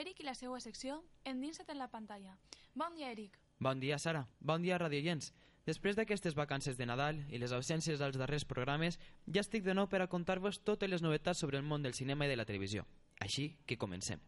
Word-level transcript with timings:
Eric 0.00 0.20
i 0.20 0.26
la 0.26 0.34
seva 0.38 0.60
secció 0.60 1.02
Endinsa't 1.24 1.70
en 1.72 1.78
la 1.78 1.90
pantalla. 1.90 2.36
Bon 2.74 2.94
dia, 2.94 3.10
Eric. 3.10 3.38
Bon 3.58 3.80
dia, 3.80 3.98
Sara. 3.98 4.26
Bon 4.40 4.62
dia, 4.62 4.78
radioients. 4.78 5.32
Després 5.66 5.98
d'aquestes 5.98 6.36
vacances 6.38 6.78
de 6.78 6.86
Nadal 6.88 7.18
i 7.28 7.40
les 7.42 7.52
ausències 7.52 7.98
dels 8.00 8.16
darrers 8.16 8.46
programes, 8.48 8.96
ja 9.26 9.42
estic 9.44 9.66
de 9.66 9.74
nou 9.74 9.88
per 9.90 10.00
a 10.00 10.08
contar-vos 10.08 10.62
totes 10.64 10.88
les 10.88 11.04
novetats 11.04 11.42
sobre 11.44 11.58
el 11.58 11.66
món 11.66 11.82
del 11.82 11.98
cinema 11.98 12.24
i 12.24 12.32
de 12.32 12.38
la 12.40 12.46
televisió. 12.48 12.86
Així 13.20 13.50
que 13.66 13.76
comencem. 13.76 14.22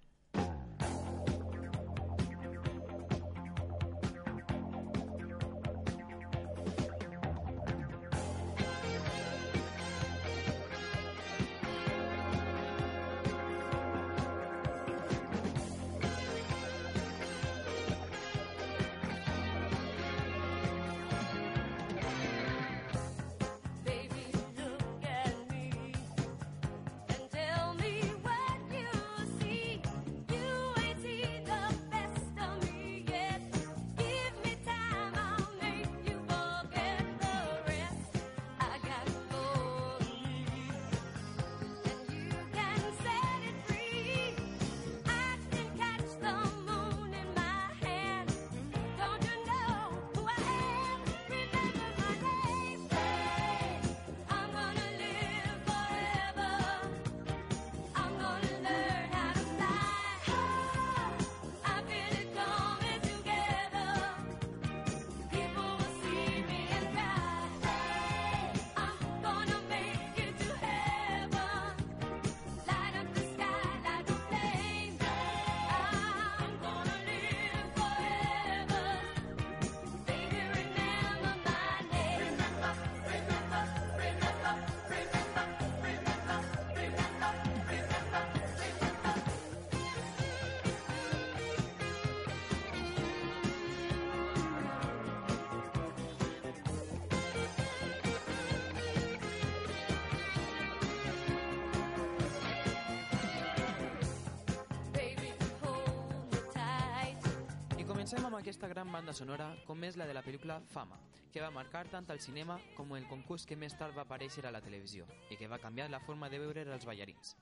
Aquesta 108.41 108.69
gran 108.69 108.89
banda 108.89 109.13
sonora 109.13 109.51
com 109.69 109.83
és 109.85 109.99
la 110.01 110.07
de 110.09 110.15
la 110.17 110.23
pel·lícula 110.25 110.63
Fama, 110.73 110.97
que 111.29 111.43
va 111.45 111.51
marcar 111.53 111.83
tant 111.93 112.07
el 112.09 112.23
cinema 112.25 112.55
com 112.73 112.95
el 112.97 113.05
concurs 113.11 113.45
que 113.45 113.59
més 113.59 113.75
tard 113.77 113.93
va 113.93 114.07
aparèixer 114.07 114.47
a 114.49 114.53
la 114.55 114.63
televisió 114.65 115.05
i 115.29 115.37
que 115.37 115.49
va 115.51 115.59
canviar 115.61 115.91
la 115.93 116.01
forma 116.01 116.31
de 116.33 116.41
veure 116.41 116.65
els 116.65 116.87
ballarins. 116.89 117.35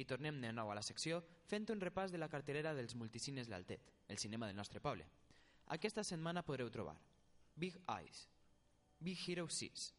I 0.00 0.06
tornem 0.08 0.40
de 0.40 0.54
nou 0.56 0.72
a 0.72 0.78
la 0.78 0.86
secció 0.86 1.20
fent 1.50 1.68
un 1.74 1.84
repàs 1.84 2.14
de 2.14 2.22
la 2.22 2.30
cartelera 2.32 2.72
dels 2.72 2.96
multicines 2.96 3.52
L'Altet, 3.52 3.92
el 4.08 4.16
cinema 4.16 4.48
del 4.48 4.56
nostre 4.56 4.80
poble. 4.80 5.04
Aquesta 5.76 6.00
setmana 6.00 6.42
podreu 6.42 6.72
trobar 6.72 6.96
Big 7.54 7.76
Eyes, 7.84 8.24
Big 9.00 9.20
Hero 9.28 9.50
6, 9.50 9.92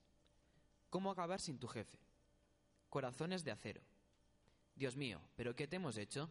Cómo 0.89 1.11
acabar 1.11 1.39
sin 1.39 1.59
tu 1.59 1.67
jefe, 1.67 1.99
Corazones 2.89 3.43
de 3.43 3.51
acero, 3.51 3.83
Dios 4.75 4.97
mío, 4.97 5.21
¿pero 5.35 5.55
qué 5.55 5.67
te 5.67 5.75
hemos 5.75 5.97
hecho? 5.97 6.27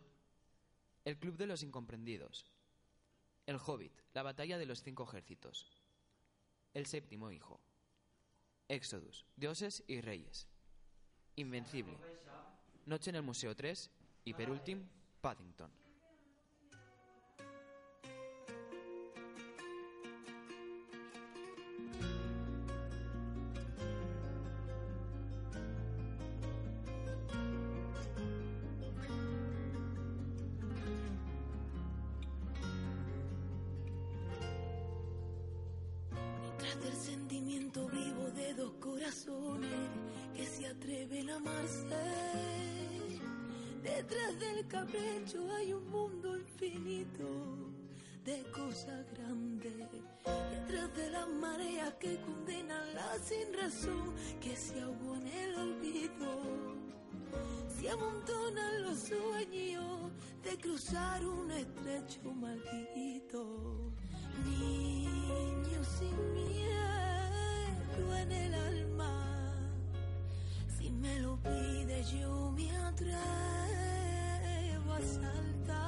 El 1.05 1.19
Club 1.19 1.37
de 1.37 1.47
los 1.47 1.63
Incomprendidos, 1.63 2.47
El 3.49 3.57
Hobbit, 3.57 3.99
la 4.13 4.23
batalla 4.23 4.59
de 4.59 4.67
los 4.67 4.83
cinco 4.83 5.05
ejércitos, 5.05 5.73
El 6.75 6.85
séptimo 6.85 7.33
hijo, 7.33 7.63
Éxodus, 8.69 9.25
dioses 9.37 9.83
y 9.87 10.03
reyes, 10.03 10.47
Invencible, 11.37 11.97
Noche 12.85 13.09
en 13.09 13.17
el 13.17 13.23
Museo 13.23 13.57
3 13.57 13.91
y, 14.27 14.35
per 14.35 14.51
últim, 14.51 14.87
Paddington. 15.23 15.71
Del 36.81 36.95
sentimiento 36.95 37.89
vivo 37.89 38.31
de 38.35 38.55
dos 38.55 38.73
corazones 38.81 39.89
que 40.35 40.47
se 40.47 40.67
atreven 40.67 41.31
a 41.31 41.37
amarse. 41.37 41.97
Detrás 43.83 44.39
del 44.39 44.67
capricho 44.67 45.51
hay 45.57 45.73
un 45.73 45.89
mundo 45.91 46.37
infinito 46.37 47.25
de 48.25 48.43
cosas 48.53 49.07
grandes. 49.13 49.73
Detrás 50.51 50.95
de 50.95 51.11
las 51.11 51.29
mareas 51.29 51.95
que 51.95 52.21
condenan 52.21 52.95
la 52.95 53.19
sin 53.19 53.53
razón 53.55 54.15
que 54.41 54.55
se 54.55 54.81
ahogó 54.81 55.17
en 55.17 55.27
el 55.27 55.55
olvido. 55.57 56.77
Se 57.69 57.91
amontonan 57.91 58.83
los 58.83 58.99
sueños 58.99 60.13
de 60.43 60.57
cruzar 60.59 61.27
un 61.27 61.51
estrecho 61.51 62.33
maldito. 62.35 63.93
Niño 64.45 65.81
sin 65.99 66.17
miedo 66.35 68.17
en 68.17 68.33
el 68.33 68.55
alma. 68.55 69.15
Si 70.77 70.91
me 70.91 71.21
lo 71.21 71.37
pide 71.39 72.05
yo 72.05 72.51
me 72.57 72.71
atrevo 72.77 73.15
a 74.93 75.01
saltar. 75.01 75.79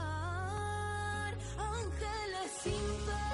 Ángeles 1.58 2.50
sin 2.62 2.87
fe, 3.06 3.29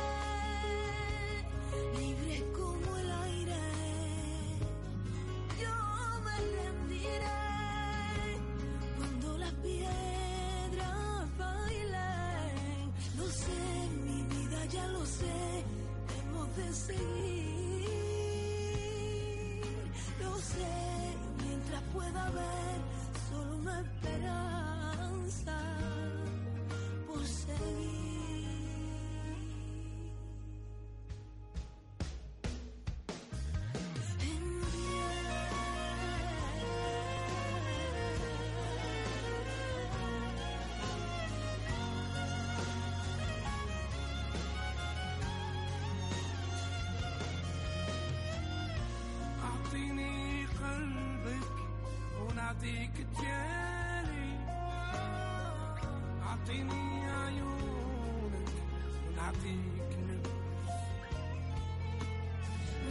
libres 1.99 2.43
como 2.55 2.97
el 2.99 3.11
aire. 3.11 3.65
Yo 5.61 5.77
me 6.25 6.37
rendiré 6.57 7.41
cuando 8.97 9.39
las 9.39 9.53
piedras 9.55 10.36
ya 14.69 14.87
lo 14.89 15.07
sé, 15.07 15.65
hemos 16.19 16.57
de 16.57 16.73
seguir. 16.73 17.87
Lo 20.21 20.35
sé, 20.39 21.17
mientras 21.45 21.83
pueda 21.93 22.27
haber 22.27 22.81
solo 23.31 23.57
una 23.59 23.81
esperanza 23.81 25.57
por 27.07 27.25
seguir. 27.25 28.16
Ti 53.14 53.17
que 53.17 53.23
tieni, 53.23 54.26
a 56.23 56.37
ti 56.47 56.64
mi 56.64 56.85
ayuda, 57.26 58.41
a 59.20 59.32
ti 59.32 59.55
que 59.91 59.99
me 60.06 60.17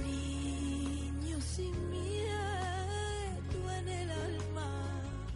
Niño 0.05 1.41
sin 1.41 1.75
miedo 1.89 3.71
en 3.77 3.87
el 3.87 4.09
alma. 4.11 4.67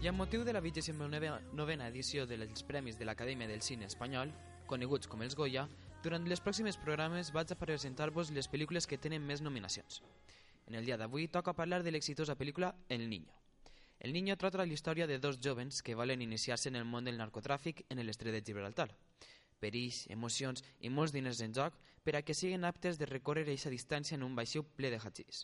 I 0.01 0.07
amb 0.07 0.17
motiu 0.17 0.43
de 0.43 0.53
la 0.53 0.61
29a 0.61 1.87
edició 1.89 2.25
dels 2.25 2.63
Premis 2.63 2.97
de 2.97 3.05
l'Acadèmia 3.05 3.47
del 3.47 3.61
Cine 3.61 3.85
Espanyol, 3.85 4.31
coneguts 4.67 5.07
com 5.07 5.21
els 5.21 5.35
Goya, 5.35 5.67
durant 6.03 6.23
les 6.23 6.39
pròximes 6.39 6.77
programes 6.79 7.33
vaig 7.35 7.51
a 7.51 7.59
presentar-vos 7.59 8.31
les 8.31 8.47
pel·lícules 8.47 8.87
que 8.87 8.97
tenen 8.97 9.25
més 9.27 9.41
nominacions. 9.41 9.99
En 10.69 10.75
el 10.79 10.85
dia 10.85 10.95
d'avui 11.01 11.27
toca 11.27 11.55
parlar 11.57 11.81
de 11.83 11.91
l'exitosa 11.91 12.37
pel·lícula 12.39 12.75
El 12.87 13.09
Niño. 13.09 13.33
El 13.99 14.13
Niño 14.13 14.37
trata 14.37 14.63
la 14.63 14.73
història 14.73 15.07
de 15.07 15.19
dos 15.19 15.39
jovens 15.43 15.81
que 15.83 15.95
volen 15.95 16.21
iniciar-se 16.21 16.69
en 16.69 16.77
el 16.79 16.85
món 16.87 17.03
del 17.03 17.17
narcotràfic 17.19 17.83
en 17.89 17.99
l'estret 17.99 18.31
de 18.31 18.41
Gibraltar. 18.47 18.87
Perills, 19.59 20.05
emocions 20.07 20.63
i 20.79 20.89
molts 20.89 21.11
diners 21.11 21.41
en 21.43 21.55
joc 21.57 21.75
per 22.07 22.15
a 22.15 22.21
que 22.23 22.33
siguin 22.33 22.63
aptes 22.63 22.97
de 22.97 23.09
recórrer 23.09 23.43
aquesta 23.43 23.73
distància 23.73 24.15
en 24.15 24.23
un 24.23 24.37
vaixell 24.39 24.63
ple 24.77 24.91
de 24.93 24.99
hachís. 25.03 25.43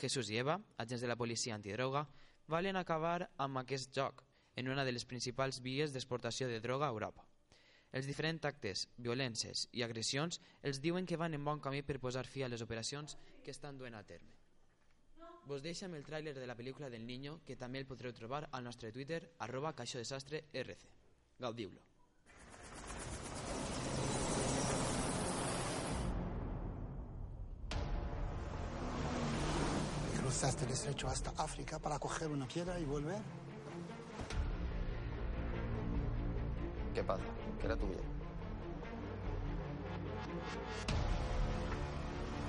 Jesús 0.00 0.30
i 0.32 0.40
Eva, 0.40 0.56
agents 0.78 1.04
de 1.04 1.10
la 1.10 1.16
policia 1.20 1.54
antidroga, 1.54 2.06
valen 2.48 2.80
acabar 2.80 3.28
amb 3.36 3.60
aquest 3.60 3.92
joc 3.92 4.24
en 4.56 4.72
una 4.72 4.84
de 4.88 4.92
les 4.96 5.04
principals 5.04 5.60
vies 5.60 5.92
d'exportació 5.92 6.48
de 6.48 6.60
droga 6.64 6.88
a 6.88 6.94
Europa. 6.96 7.28
Els 7.92 8.08
diferents 8.08 8.48
actes, 8.48 8.88
violències 8.96 9.68
i 9.72 9.84
agressions 9.84 10.40
els 10.62 10.80
diuen 10.80 11.04
que 11.06 11.20
van 11.20 11.36
en 11.36 11.44
bon 11.44 11.60
camí 11.60 11.84
per 11.84 12.00
posar 12.00 12.24
fi 12.26 12.42
a 12.42 12.48
les 12.48 12.64
operacions 12.64 13.18
que 13.44 13.52
estan 13.52 13.76
duent 13.78 13.94
a 13.94 14.02
terme. 14.02 14.33
Vos 15.46 15.60
deixem 15.60 15.92
el 15.92 16.04
tràiler 16.04 16.32
de 16.32 16.46
la 16.48 16.54
pel·lícula 16.56 16.88
del 16.88 17.04
Niño, 17.04 17.40
que 17.44 17.56
també 17.60 17.82
el 17.82 17.86
podreu 17.86 18.14
trobar 18.16 18.46
al 18.50 18.64
nostre 18.64 18.90
Twitter, 18.92 19.20
arroba 19.44 19.74
caixodesastre 19.76 20.40
rc. 20.62 20.86
Gaudiu-lo. 21.38 21.82
Cruzaste 30.16 30.64
el 30.64 30.72
estrecho 30.72 31.08
hasta 31.08 31.34
África 31.36 31.78
para 31.78 31.98
coger 31.98 32.28
una 32.28 32.48
piedra 32.48 32.80
y 32.80 32.84
volver. 32.86 33.20
¿Qué 36.94 37.04
pasa? 37.04 37.22
¿Qué 37.60 37.66
era 37.66 37.76
tu 37.76 37.86
vida? 37.86 38.00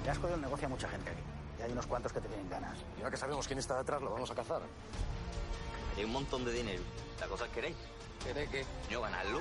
Le 0.05 0.09
has 0.09 0.17
jodido 0.17 0.35
el 0.35 0.41
negocio 0.41 0.67
a 0.67 0.69
mucha 0.69 0.87
gente 0.87 1.09
aquí. 1.09 1.34
Hay 1.65 1.71
unos 1.71 1.87
cuantos 1.87 2.13
que 2.13 2.21
te 2.21 2.27
tienen 2.27 2.47
ganas. 2.47 2.77
Y 2.95 2.99
ahora 2.99 3.09
que 3.09 3.17
sabemos 3.17 3.47
quién 3.47 3.57
está 3.57 3.75
detrás, 3.79 3.99
lo 3.99 4.11
vamos 4.11 4.29
a 4.29 4.35
cazar. 4.35 4.61
Hay 5.97 6.03
un 6.03 6.11
montón 6.11 6.45
de 6.45 6.53
dinero. 6.53 6.83
La 7.19 7.27
cosa 7.27 7.45
es 7.45 7.51
queréis. 7.51 7.75
¿Querés 8.23 8.47
que? 8.49 8.63
Yo 8.87 9.01
ganarlo. 9.01 9.39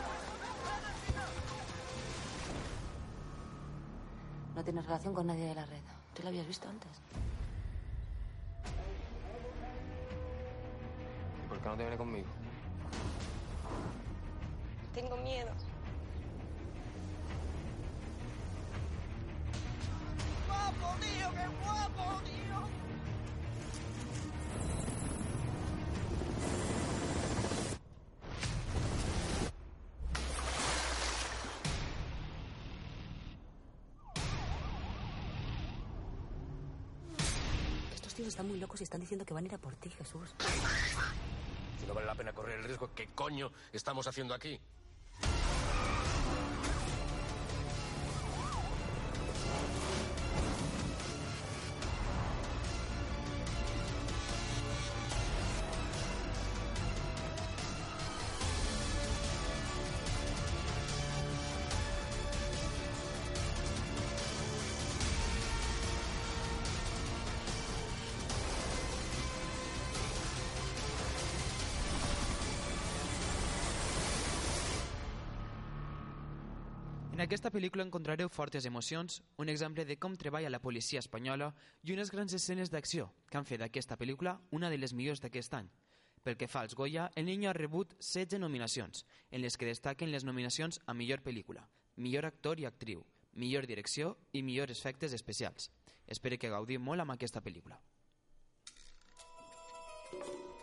No 4.54 4.64
tienes 4.64 4.86
relación 4.86 5.12
con 5.12 5.26
nadie 5.26 5.44
de 5.44 5.54
la 5.54 5.66
red. 5.66 5.82
¿Tú 6.14 6.22
la 6.22 6.30
habías 6.30 6.46
visto 6.46 6.66
antes? 6.66 6.90
¿Y 11.44 11.48
por 11.48 11.58
qué 11.58 11.68
no 11.68 11.76
te 11.76 11.82
viene 11.82 11.98
conmigo? 11.98 12.28
Tengo 14.94 15.16
miedo. 15.18 15.50
Guapo, 20.80 21.00
tío, 21.00 21.30
qué 21.30 21.46
guapo, 21.62 22.22
tío. 22.24 22.68
Estos 37.94 38.14
tíos 38.14 38.28
están 38.28 38.48
muy 38.48 38.58
locos 38.58 38.80
y 38.80 38.84
están 38.84 39.00
diciendo 39.00 39.24
que 39.24 39.34
van 39.34 39.44
a 39.44 39.46
ir 39.46 39.54
a 39.54 39.58
por 39.58 39.74
ti, 39.76 39.90
Jesús. 39.90 40.34
Si 41.80 41.86
no 41.86 41.94
vale 41.94 42.06
la 42.06 42.14
pena 42.14 42.32
correr 42.32 42.58
el 42.58 42.64
riesgo, 42.64 42.90
¿qué 42.94 43.08
coño 43.14 43.50
estamos 43.72 44.06
haciendo 44.06 44.34
aquí? 44.34 44.60
Aquesta 77.34 77.50
pel·lícula 77.50 77.82
encontrareu 77.82 78.28
fortes 78.30 78.62
emocions, 78.68 79.16
un 79.42 79.48
exemple 79.50 79.82
de 79.84 79.96
com 79.98 80.12
treballa 80.14 80.52
la 80.52 80.60
policia 80.62 81.00
espanyola 81.02 81.48
i 81.82 81.90
unes 81.90 82.12
grans 82.14 82.30
escenes 82.38 82.70
d'acció 82.70 83.08
que 83.26 83.40
han 83.40 83.48
fet 83.48 83.58
d'aquesta 83.58 83.96
pel·lícula 83.98 84.36
una 84.54 84.70
de 84.70 84.78
les 84.78 84.94
millors 84.94 85.18
d'aquest 85.18 85.56
any. 85.58 85.66
Pel 86.22 86.38
que 86.38 86.46
fa 86.46 86.62
als 86.62 86.76
Goya, 86.78 87.08
El 87.16 87.26
Niño 87.26 87.50
ha 87.50 87.56
rebut 87.58 87.96
16 87.98 88.38
nominacions, 88.38 89.02
en 89.32 89.42
les 89.42 89.58
que 89.58 89.66
destaquen 89.66 90.12
les 90.14 90.22
nominacions 90.22 90.78
a 90.86 90.94
millor 90.94 91.26
pel·lícula, 91.26 91.66
millor 91.96 92.30
actor 92.30 92.62
i 92.62 92.70
actriu, 92.70 93.02
millor 93.32 93.66
direcció 93.66 94.14
i 94.30 94.46
millors 94.46 94.78
efectes 94.78 95.12
especials. 95.12 95.72
Espero 96.06 96.38
que 96.38 96.54
gaudiu 96.54 96.78
molt 96.78 97.02
amb 97.02 97.18
aquesta 97.18 97.42
pel·lícula. 97.42 97.82
I 100.14 100.22
amb 100.22 100.53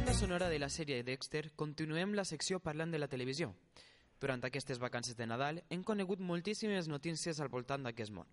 banda 0.00 0.14
sonora 0.14 0.48
de 0.48 0.58
la 0.58 0.70
sèrie 0.72 1.02
Dexter 1.04 1.50
continuem 1.60 2.14
la 2.16 2.22
secció 2.24 2.56
parlant 2.64 2.88
de 2.88 2.98
la 2.98 3.08
televisió. 3.12 3.50
Durant 4.16 4.40
aquestes 4.48 4.78
vacances 4.80 5.12
de 5.18 5.26
Nadal 5.28 5.60
hem 5.68 5.82
conegut 5.84 6.22
moltíssimes 6.24 6.88
notícies 6.88 7.36
al 7.40 7.50
voltant 7.52 7.84
d'aquest 7.84 8.14
món. 8.16 8.30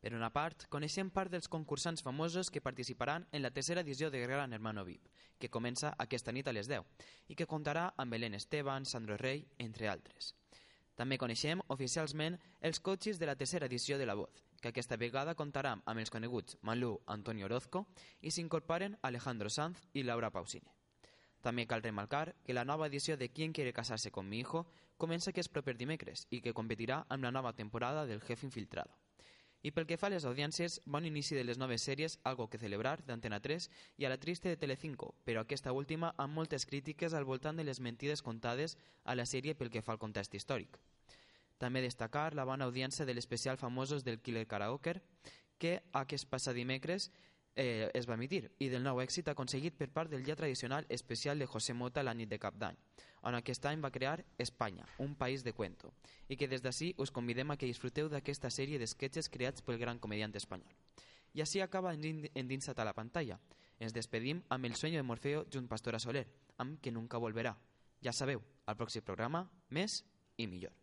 Per 0.00 0.14
una 0.16 0.30
part, 0.32 0.64
coneixem 0.72 1.10
part 1.12 1.28
dels 1.30 1.52
concursants 1.52 2.00
famosos 2.00 2.48
que 2.50 2.64
participaran 2.64 3.28
en 3.30 3.44
la 3.44 3.50
tercera 3.50 3.84
edició 3.84 4.08
de 4.10 4.24
Gran 4.24 4.56
Hermano 4.56 4.86
VIP, 4.88 5.12
que 5.38 5.52
comença 5.52 5.92
aquesta 5.98 6.32
nit 6.32 6.48
a 6.48 6.56
les 6.56 6.72
10, 6.72 6.80
i 7.28 7.36
que 7.36 7.46
comptarà 7.46 7.90
amb 7.92 8.16
Belén 8.16 8.32
Esteban, 8.32 8.88
Sandro 8.88 9.20
Rey, 9.20 9.44
entre 9.58 9.92
altres. 9.92 10.32
També 10.96 11.20
coneixem 11.20 11.60
oficialment 11.68 12.40
els 12.62 12.80
coaches 12.80 13.20
de 13.20 13.28
la 13.28 13.36
tercera 13.36 13.68
edició 13.68 13.98
de 13.98 14.06
La 14.08 14.16
Voz, 14.16 14.46
que 14.62 14.72
aquesta 14.72 14.96
vegada 14.96 15.36
comptarà 15.36 15.76
amb 15.84 15.98
els 16.00 16.10
coneguts 16.10 16.56
Malú 16.62 17.02
Antonio 17.06 17.52
Orozco 17.52 17.84
i 18.22 18.30
s'incorporen 18.30 18.96
Alejandro 19.02 19.50
Sanz 19.50 19.90
i 19.92 20.08
Laura 20.08 20.30
Pausini. 20.30 20.81
També 21.42 21.66
cal 21.66 21.82
remarcar 21.82 22.36
que 22.46 22.54
la 22.54 22.64
nova 22.64 22.86
edició 22.86 23.16
de 23.18 23.28
Quién 23.28 23.52
quiere 23.52 23.72
casarse 23.72 24.10
con 24.10 24.28
mi 24.28 24.38
hijo 24.38 24.66
comença 24.96 25.30
aquest 25.30 25.50
proper 25.50 25.74
dimecres 25.76 26.28
i 26.30 26.40
que 26.40 26.54
competirà 26.54 27.02
amb 27.08 27.24
la 27.26 27.32
nova 27.34 27.52
temporada 27.52 28.06
del 28.06 28.22
Jefe 28.22 28.46
Infiltrado. 28.46 28.94
I 29.62 29.70
pel 29.70 29.86
que 29.86 29.96
fa 29.98 30.08
a 30.08 30.10
les 30.10 30.24
audiències, 30.26 30.80
bon 30.86 31.04
inici 31.06 31.36
de 31.38 31.44
les 31.44 31.58
noves 31.58 31.82
sèries 31.86 32.16
Algo 32.26 32.48
que 32.50 32.58
celebrar, 32.58 32.96
d'Antena 33.06 33.38
3, 33.42 33.68
i 33.98 34.06
a 34.06 34.10
la 34.10 34.18
triste 34.18 34.48
de 34.50 34.58
Telecinco, 34.58 35.12
però 35.26 35.42
aquesta 35.42 35.74
última 35.74 36.10
amb 36.18 36.34
moltes 36.34 36.66
crítiques 36.66 37.14
al 37.14 37.26
voltant 37.28 37.58
de 37.58 37.66
les 37.66 37.78
mentides 37.80 38.22
contades 38.22 38.76
a 39.04 39.14
la 39.14 39.26
sèrie 39.26 39.54
pel 39.54 39.70
que 39.70 39.82
fa 39.82 39.94
al 39.94 40.02
context 40.02 40.34
històric. 40.34 40.78
També 41.62 41.82
destacar 41.82 42.34
la 42.34 42.44
bona 42.44 42.66
audiència 42.66 43.06
de 43.06 43.14
l'especial 43.14 43.58
Famosos 43.58 44.02
del 44.02 44.18
Killer 44.18 44.48
Karaoke, 44.50 44.96
que 45.58 45.78
aquest 45.94 46.26
passat 46.26 46.58
dimecres 46.58 47.12
eh, 47.56 47.90
es 47.94 48.08
va 48.08 48.14
emitir, 48.14 48.50
i 48.58 48.68
del 48.72 48.82
nou 48.84 49.00
èxit 49.02 49.28
aconseguit 49.28 49.76
per 49.78 49.90
part 49.92 50.10
del 50.10 50.24
ja 50.26 50.36
tradicional 50.36 50.86
especial 50.88 51.38
de 51.38 51.46
José 51.46 51.74
Mota 51.74 52.02
la 52.02 52.14
nit 52.14 52.28
de 52.28 52.38
Cap 52.38 52.56
d'Any, 52.58 52.76
on 53.22 53.36
aquest 53.38 53.66
any 53.66 53.80
va 53.80 53.92
crear 53.94 54.24
Espanya, 54.38 54.86
un 54.98 55.14
país 55.14 55.44
de 55.44 55.52
cuento, 55.52 55.92
i 56.28 56.36
que 56.36 56.48
des 56.48 56.62
d'ací 56.62 56.92
us 56.98 57.10
convidem 57.10 57.50
a 57.50 57.56
que 57.56 57.70
disfruteu 57.70 58.08
d'aquesta 58.08 58.50
sèrie 58.50 58.78
d'esquetxes 58.78 59.28
creats 59.28 59.62
pel 59.62 59.78
gran 59.78 59.98
comediant 59.98 60.34
espanyol. 60.36 60.72
I 61.32 61.40
així 61.40 61.62
acaba 61.62 61.94
endinsat 61.94 62.78
a 62.78 62.84
la 62.84 62.92
pantalla. 62.92 63.38
Ens 63.78 63.94
despedim 63.96 64.42
amb 64.48 64.66
El 64.68 64.76
sueño 64.76 65.00
de 65.00 65.06
Morfeo 65.06 65.46
junt 65.50 65.68
Pastora 65.68 65.98
Soler, 65.98 66.26
amb 66.58 66.80
Que 66.80 66.92
nunca 66.92 67.18
volverà. 67.18 67.56
Ja 68.02 68.12
sabeu, 68.12 68.42
al 68.66 68.76
pròxim 68.76 69.02
programa, 69.02 69.48
més 69.70 70.04
i 70.36 70.46
millor. 70.46 70.81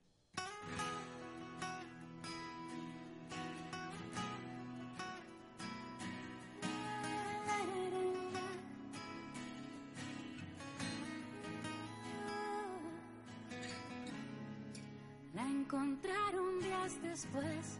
Después 17.19 17.79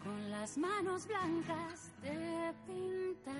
con 0.00 0.30
las 0.30 0.56
manos 0.56 1.08
blancas 1.08 1.90
de 2.00 2.54
pintar. 2.64 3.34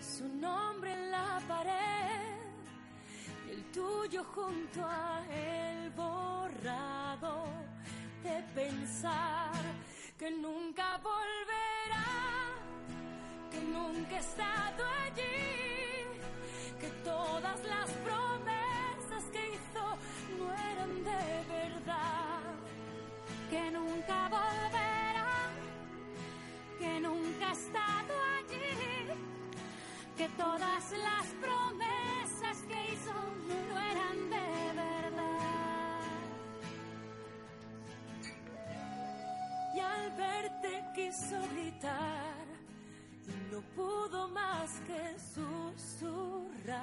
Su 0.00 0.26
nombre 0.26 0.94
en 0.94 1.10
la 1.10 1.38
pared 1.46 2.38
y 3.46 3.50
el 3.50 3.64
tuyo 3.72 4.24
junto 4.24 4.86
a 4.86 5.22
él 5.30 5.90
borrado 5.90 7.44
de 8.22 8.42
pensar 8.54 9.52
que 10.18 10.30
nunca 10.30 10.98
volverá, 10.98 12.08
que 13.50 13.60
nunca 13.60 14.16
he 14.16 14.18
estado 14.18 14.84
allí 15.04 15.70
que 16.80 16.88
todas 17.04 17.62
las 17.64 17.90
promesas 17.90 18.29
que 23.50 23.70
nunca 23.72 24.28
volverá, 24.28 25.50
que 26.78 27.00
nunca 27.00 27.48
ha 27.48 27.52
estado 27.52 28.14
allí, 28.38 28.70
que 30.16 30.28
todas 30.38 30.92
las 31.08 31.26
promesas 31.44 32.56
que 32.68 32.92
hizo 32.92 33.12
no 33.68 33.80
eran 33.92 34.18
de 34.34 34.50
verdad. 34.84 36.00
Y 39.74 39.80
al 39.80 40.10
verte 40.12 40.84
quiso 40.94 41.38
gritar 41.52 42.46
y 43.26 43.52
no 43.52 43.60
pudo 43.74 44.28
más 44.28 44.80
que 44.86 45.02
susurrar. 45.34 46.80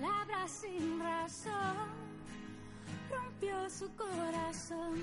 Palabras 0.00 0.50
sin 0.50 0.98
razón. 1.00 1.86
Rompió 3.10 3.70
su 3.70 3.88
corazón, 3.94 5.00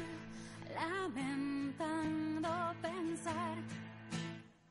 lamentando 0.75 2.49
pensar 2.81 3.55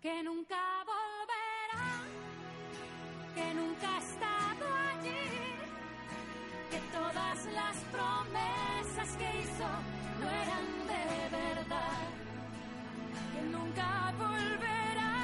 que 0.03 0.23
nunca 0.23 0.85
volverá, 0.85 1.89
que 3.35 3.55
nunca 3.55 3.97
ha 3.97 3.99
estado 3.99 4.67
allí 4.91 5.61
que 6.71 6.81
todas 6.93 7.39
las 7.55 7.77
promesas 7.95 9.17
que 9.17 9.29
hizo 9.41 9.69
no 10.21 10.27
eran 10.43 10.67
de 10.93 11.05
verdad, 11.39 12.09
que 13.33 13.43
nunca 13.57 14.12
volverá, 14.19 15.17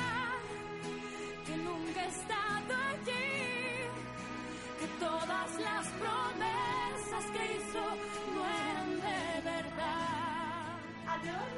que 1.45 1.57
nunca 1.59 2.01
ha 2.01 2.07
estado 2.07 2.75
allí, 2.91 3.36
que 4.79 4.87
todas 5.01 5.51
las 5.59 5.87
promesas 6.03 7.25
que 7.33 7.57
hizo 7.57 7.83
no 8.35 8.43
eran 8.45 8.91
de 9.07 9.41
verdad. 9.43 10.77
Adiós, 11.07 11.49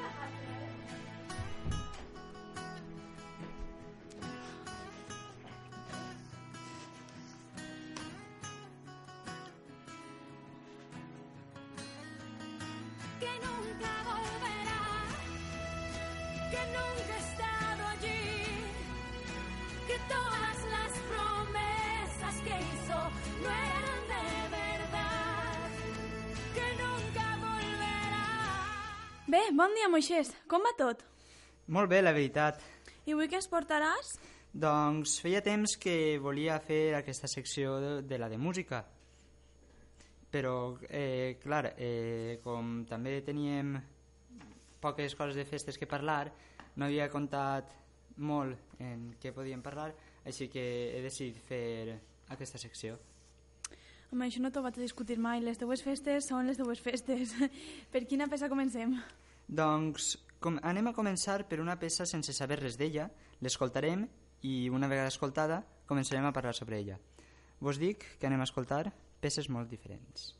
Bé, 29.28 29.42
bon 29.52 29.74
dia, 29.76 29.90
Moixés. 29.92 30.30
Com 30.48 30.62
va 30.64 30.70
tot? 30.78 31.02
Molt 31.76 31.90
bé, 31.90 31.98
la 32.00 32.14
veritat. 32.16 32.62
I 33.04 33.12
avui 33.12 33.28
què 33.28 33.36
ens 33.36 33.48
portaràs? 33.52 34.14
Doncs 34.56 35.18
feia 35.20 35.42
temps 35.44 35.74
que 35.76 36.16
volia 36.24 36.54
fer 36.64 36.94
aquesta 36.96 37.28
secció 37.28 37.74
de, 37.82 37.90
de 38.08 38.18
la 38.22 38.30
de 38.32 38.38
música. 38.40 38.78
Però, 40.32 40.54
eh, 40.88 41.36
clar, 41.42 41.74
eh, 41.76 42.38
com 42.40 42.86
també 42.88 43.18
teníem 43.26 43.74
poques 44.80 45.12
coses 45.20 45.36
de 45.36 45.44
festes 45.44 45.76
que 45.76 45.90
parlar, 45.90 46.32
no 46.80 46.88
havia 46.88 47.10
comptat 47.12 47.76
molt 48.24 48.80
en 48.80 49.10
què 49.20 49.36
podíem 49.36 49.60
parlar, 49.60 49.90
així 50.24 50.48
que 50.48 50.64
he 50.96 51.04
decidit 51.04 51.44
fer 51.52 51.98
aquesta 52.32 52.56
secció. 52.56 52.96
Home, 54.08 54.24
això 54.24 54.40
no 54.40 54.48
t'ho 54.48 54.62
vaig 54.64 54.78
discutir 54.80 55.18
mai. 55.20 55.42
Les 55.44 55.58
teues 55.60 55.82
festes 55.84 56.30
són 56.30 56.48
les 56.48 56.56
teues 56.56 56.80
festes. 56.80 57.34
per 57.92 58.06
quina 58.08 58.28
peça 58.32 58.48
comencem? 58.48 58.96
Doncs 59.48 60.14
com, 60.40 60.56
anem 60.62 60.88
a 60.88 60.94
començar 60.96 61.42
per 61.50 61.60
una 61.60 61.76
peça 61.76 62.06
sense 62.08 62.32
saber 62.32 62.60
res 62.62 62.78
d'ella, 62.80 63.10
l'escoltarem 63.44 64.06
i 64.48 64.70
una 64.72 64.88
vegada 64.88 65.12
escoltada 65.12 65.60
començarem 65.90 66.24
a 66.24 66.32
parlar 66.32 66.54
sobre 66.56 66.80
ella. 66.80 66.96
Vos 67.60 67.80
dic 67.82 68.06
que 68.20 68.28
anem 68.30 68.40
a 68.40 68.48
escoltar 68.48 68.86
peces 69.20 69.50
molt 69.52 69.68
diferents. 69.68 70.37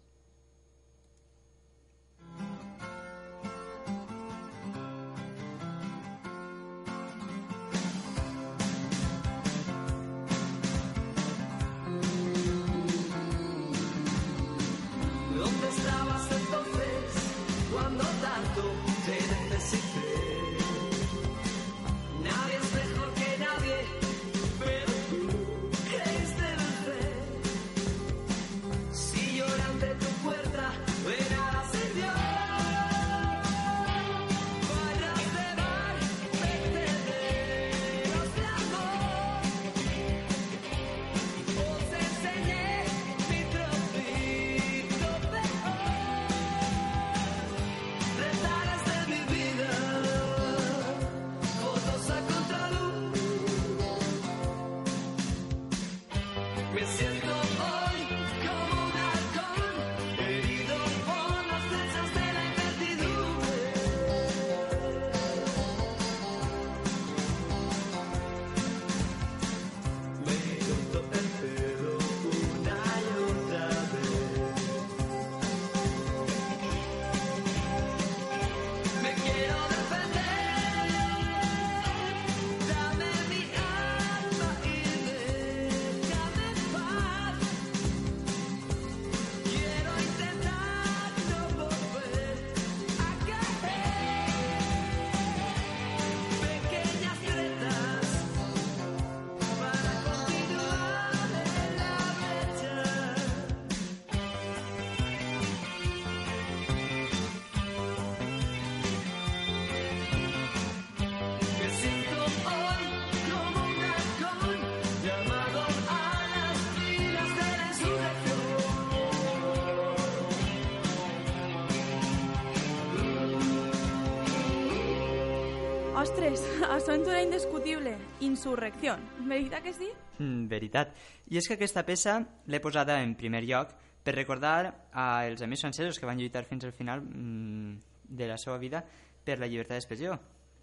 Ens 126.42 126.88
era 127.09 127.23
indiscutible. 127.23 127.97
Insurrecció. 128.21 128.97
Veritat 129.26 129.62
que 129.64 129.73
sí? 129.73 129.88
Mm, 130.18 130.47
veritat. 130.50 130.95
I 131.30 131.38
és 131.40 131.49
que 131.49 131.57
aquesta 131.59 131.85
peça 131.87 132.18
l'he 132.47 132.61
posada 132.61 132.99
en 133.02 133.14
primer 133.18 133.45
lloc 133.47 133.75
per 134.04 134.14
recordar 134.16 134.88
als 134.92 135.42
amics 135.42 135.66
francesos 135.66 135.99
que 135.99 136.07
van 136.09 136.18
lluitar 136.18 136.45
fins 136.49 136.64
al 136.64 136.73
final 136.73 137.02
mm, 137.02 137.75
de 138.09 138.28
la 138.28 138.38
seva 138.38 138.59
vida 138.59 138.83
per 139.25 139.38
la 139.38 139.47
llibertat 139.47 139.78
d'expressió. 139.78 140.18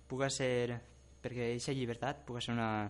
Puga 0.08 0.30
ser... 0.30 0.80
perquè 1.26 1.52
aquesta 1.52 1.74
llibertat 1.74 2.20
puga 2.26 2.42
ser 2.42 2.54
una, 2.54 2.88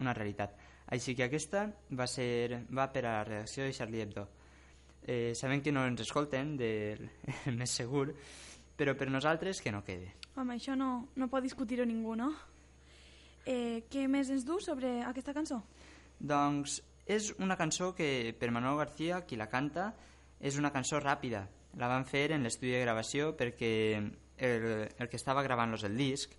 una 0.00 0.14
realitat. 0.14 0.56
Així 0.90 1.14
que 1.14 1.28
aquesta 1.28 1.68
va, 1.94 2.06
ser, 2.10 2.64
va 2.74 2.88
per 2.90 3.04
a 3.04 3.12
la 3.20 3.24
redacció 3.24 3.64
de 3.64 3.72
Charlie 3.72 4.02
Hebdo. 4.02 4.26
Eh, 5.06 5.32
sabem 5.34 5.62
que 5.62 5.72
no 5.72 5.84
ens 5.86 6.02
escolten, 6.02 6.56
del 6.58 7.06
el 7.46 7.56
més 7.56 7.70
segur, 7.70 8.08
però 8.80 8.94
per 8.96 9.10
nosaltres 9.12 9.60
que 9.60 9.72
no 9.74 9.82
quede. 9.84 10.14
Home, 10.40 10.56
això 10.56 10.72
no, 10.72 11.10
no 11.20 11.28
pot 11.28 11.44
discutir-ho 11.44 11.84
ningú, 11.84 12.14
no? 12.16 12.30
Eh, 13.44 13.84
què 13.92 14.06
més 14.08 14.30
ens 14.32 14.46
du 14.48 14.56
sobre 14.64 15.02
aquesta 15.04 15.34
cançó? 15.36 15.58
Doncs 16.16 16.78
és 17.10 17.28
una 17.44 17.58
cançó 17.60 17.90
que 17.96 18.32
per 18.40 18.48
Manolo 18.54 18.78
García, 18.78 19.20
qui 19.28 19.36
la 19.36 19.50
canta, 19.52 19.90
és 20.40 20.56
una 20.56 20.70
cançó 20.72 21.00
ràpida. 21.02 21.42
La 21.76 21.90
van 21.92 22.06
fer 22.08 22.30
en 22.32 22.46
l'estudi 22.46 22.72
de 22.72 22.80
gravació 22.80 23.34
perquè 23.36 23.72
el, 23.98 24.64
el 24.96 25.10
que 25.12 25.20
estava 25.20 25.44
gravant-los 25.44 25.84
el 25.84 26.00
disc, 26.00 26.32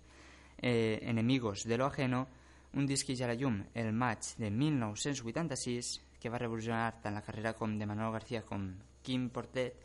eh, 0.58 0.98
Enemigos 1.02 1.62
de 1.62 1.78
lo 1.78 1.86
ajeno, 1.86 2.26
un 2.74 2.90
disc 2.90 3.06
que 3.06 3.14
ja 3.14 3.30
la 3.30 3.38
llum 3.38 3.60
el 3.74 3.92
maig 3.92 4.34
de 4.40 4.50
1986, 4.50 5.94
que 6.18 6.30
va 6.32 6.42
revolucionar 6.42 6.90
tant 7.04 7.14
la 7.14 7.22
carrera 7.22 7.54
com 7.54 7.78
de 7.78 7.86
Manolo 7.86 8.10
García 8.18 8.42
com 8.42 8.66
Quim 9.02 9.30
Portet, 9.30 9.78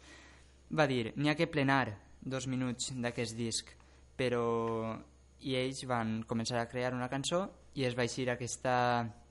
va 0.73 0.89
dir, 0.89 1.13
n'hi 1.15 1.29
ha 1.29 1.38
que 1.38 1.49
plenar 1.49 2.06
dos 2.21 2.47
minuts 2.47 2.91
d'aquest 2.95 3.38
disc, 3.38 3.69
però 4.17 4.97
i 5.45 5.56
ells 5.56 5.84
van 5.86 6.23
començar 6.27 6.60
a 6.62 6.69
crear 6.69 6.93
una 6.95 7.10
cançó 7.10 7.45
i 7.77 7.86
es 7.86 7.95
va 7.97 8.08
eixir 8.08 8.27
aquesta, 8.32 8.73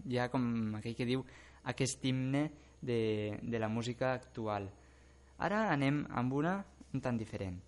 ja 0.07 0.29
com 0.31 0.77
aquell 0.79 0.95
que 0.95 1.09
diu, 1.09 1.25
aquest 1.67 2.05
himne 2.07 2.47
de, 2.81 3.39
de 3.43 3.59
la 3.59 3.69
música 3.69 4.13
actual. 4.15 4.71
Ara 5.43 5.67
anem 5.73 6.05
amb 6.15 6.33
una 6.33 6.61
un 6.95 7.03
tant 7.03 7.19
diferent. 7.19 7.59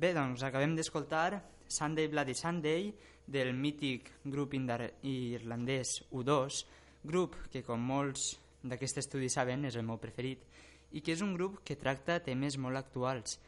Bé, 0.00 0.12
doncs 0.16 0.42
acabem 0.46 0.74
d'escoltar 0.78 1.42
Sunday 1.68 2.08
Bloody 2.08 2.34
Sunday 2.34 2.88
del 3.30 3.52
mític 3.54 4.08
grup 4.24 4.54
irlandès 4.56 6.00
U2, 6.10 6.62
grup 7.04 7.36
que 7.52 7.62
com 7.66 7.80
molts 7.80 8.32
d'aquest 8.62 8.98
estudi 9.04 9.28
saben 9.32 9.64
és 9.68 9.76
el 9.76 9.84
meu 9.86 9.98
preferit 10.00 10.42
i 10.96 11.00
que 11.04 11.12
és 11.14 11.20
un 11.22 11.34
grup 11.36 11.60
que 11.64 11.76
tracta 11.78 12.18
temes 12.24 12.56
molt 12.58 12.76
actuals. 12.80 13.38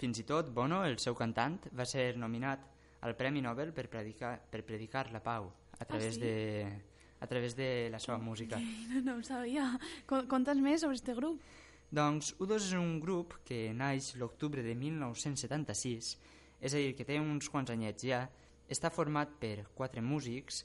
Fins 0.00 0.18
i 0.18 0.24
tot 0.24 0.48
Bono, 0.56 0.82
el 0.88 0.98
seu 0.98 1.14
cantant, 1.14 1.58
va 1.76 1.84
ser 1.86 2.14
nominat 2.18 2.64
al 3.04 3.14
Premi 3.16 3.40
Nobel 3.44 3.72
per 3.72 3.86
predicar, 3.92 4.34
per 4.50 4.64
predicar 4.64 5.06
la 5.12 5.20
pau 5.22 5.50
a 5.78 5.84
través, 5.84 6.14
sí? 6.16 6.20
de, 6.20 6.64
a 7.20 7.26
través 7.28 7.54
de 7.56 7.88
la 7.92 7.98
seva 8.00 8.18
música. 8.18 8.58
No, 8.58 9.00
no 9.04 9.16
ho 9.18 9.22
sabia. 9.22 9.68
Co- 10.08 10.24
Contes 10.28 10.58
més 10.60 10.80
sobre 10.82 10.96
este 10.98 11.14
grup? 11.16 11.40
Doncs 11.90 12.36
U2 12.38 12.56
és 12.68 12.74
un 12.78 13.00
grup 13.02 13.40
que 13.42 13.72
naix 13.74 14.12
l'octubre 14.20 14.62
de 14.62 14.76
1976, 14.78 16.10
és 16.60 16.74
a 16.74 16.78
dir, 16.78 16.92
que 16.94 17.06
té 17.08 17.18
uns 17.18 17.48
quants 17.50 17.72
anyets 17.74 18.06
ja, 18.06 18.20
està 18.70 18.92
format 18.94 19.32
per 19.42 19.66
quatre 19.74 20.02
músics, 20.02 20.62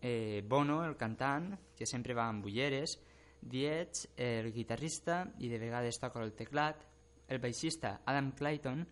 eh, 0.00 0.44
Bono, 0.46 0.84
el 0.86 0.94
cantant, 0.96 1.56
que 1.76 1.88
sempre 1.90 2.14
va 2.14 2.28
amb 2.30 2.46
ulleres, 2.46 3.00
Dietz, 3.40 4.06
el 4.20 4.52
guitarrista 4.52 5.24
i 5.40 5.48
de 5.48 5.58
vegades 5.58 5.98
toca 5.98 6.20
el 6.22 6.34
teclat, 6.36 6.82
el 7.26 7.40
baixista 7.40 8.00
Adam 8.04 8.32
Clayton 8.36 8.82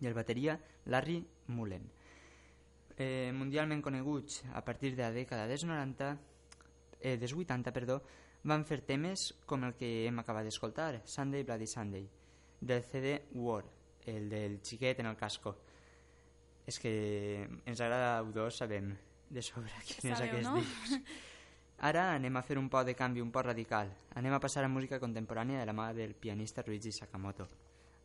i 0.00 0.08
el 0.08 0.16
bateria 0.16 0.56
Larry 0.86 1.20
Mullen. 1.54 1.86
Eh, 3.00 3.30
mundialment 3.32 3.80
coneguts 3.80 4.42
a 4.52 4.64
partir 4.64 4.96
de 4.96 5.04
la 5.06 5.12
dècada 5.14 5.46
dels 5.48 5.64
90, 5.64 6.10
eh, 7.00 7.16
dels 7.16 7.32
80, 7.32 7.72
perdó, 7.72 8.02
van 8.42 8.64
fer 8.64 8.80
temes 8.86 9.30
com 9.46 9.64
el 9.68 9.74
que 9.76 9.90
hem 10.06 10.18
acabat 10.22 10.46
d'escoltar, 10.46 11.02
Sunday 11.04 11.44
Bloody 11.44 11.66
Sunday, 11.66 12.06
del 12.60 12.82
CD 12.84 13.16
War, 13.34 13.64
el 14.06 14.28
del 14.30 14.60
xiquet 14.62 15.00
en 15.00 15.10
el 15.10 15.16
casco. 15.16 15.56
És 16.66 16.78
que 16.78 17.48
ens 17.66 17.80
agrada 17.80 18.22
U2, 18.22 18.50
sabem 18.62 18.92
de 19.30 19.42
sobre 19.42 19.72
quin 19.88 20.12
és 20.12 20.18
Sabeu, 20.18 20.28
aquest 20.28 20.48
no? 20.48 20.56
disc. 20.60 21.12
Ara 21.90 22.10
anem 22.12 22.36
a 22.36 22.42
fer 22.44 22.58
un 22.60 22.68
poc 22.68 22.84
de 22.84 22.94
canvi, 22.96 23.22
un 23.24 23.30
poc 23.32 23.46
radical. 23.48 23.88
Anem 24.20 24.36
a 24.36 24.42
passar 24.42 24.66
a 24.66 24.72
música 24.72 25.00
contemporània 25.00 25.62
de 25.62 25.68
la 25.70 25.76
mà 25.76 25.90
del 25.96 26.12
pianista 26.12 26.64
Ruichi 26.66 26.92
Sakamoto. 26.92 27.48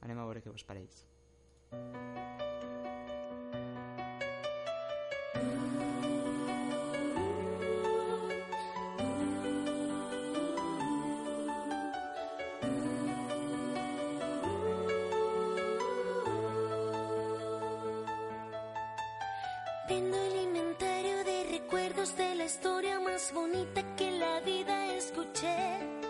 Anem 0.08 0.22
a 0.22 0.30
veure 0.30 0.46
què 0.46 0.54
us 0.54 0.64
pareix. 0.64 1.04
Vendo 1.76 2.75
de 22.18 22.36
la 22.36 22.46
historia 22.46 23.00
más 23.00 23.34
bonita 23.34 23.84
que 23.96 24.12
la 24.12 24.40
vida 24.42 24.94
escuché. 24.94 26.05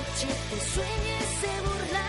Noche 0.00 0.28
te 0.50 0.58
sueña 0.72 1.16
y 1.20 1.28
se 1.40 1.52
burla. 1.66 2.06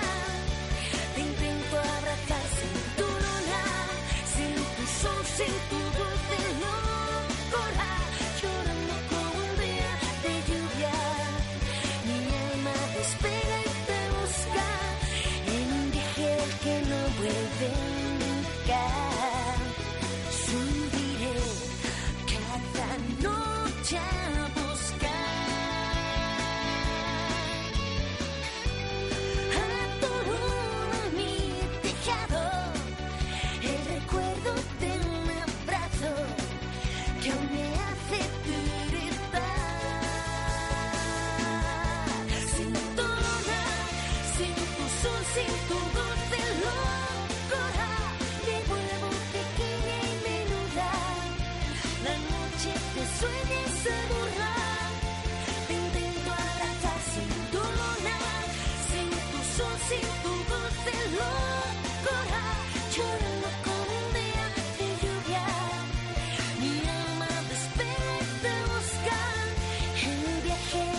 Te 1.16 1.22
intento 1.22 1.76
abrazar 1.78 2.46
sin 2.58 2.76
tu 2.98 3.08
luna, 3.24 3.64
sin 4.36 4.56
tu 4.76 4.84
sol, 5.02 5.26
sin 5.38 5.56
tu 5.70 5.91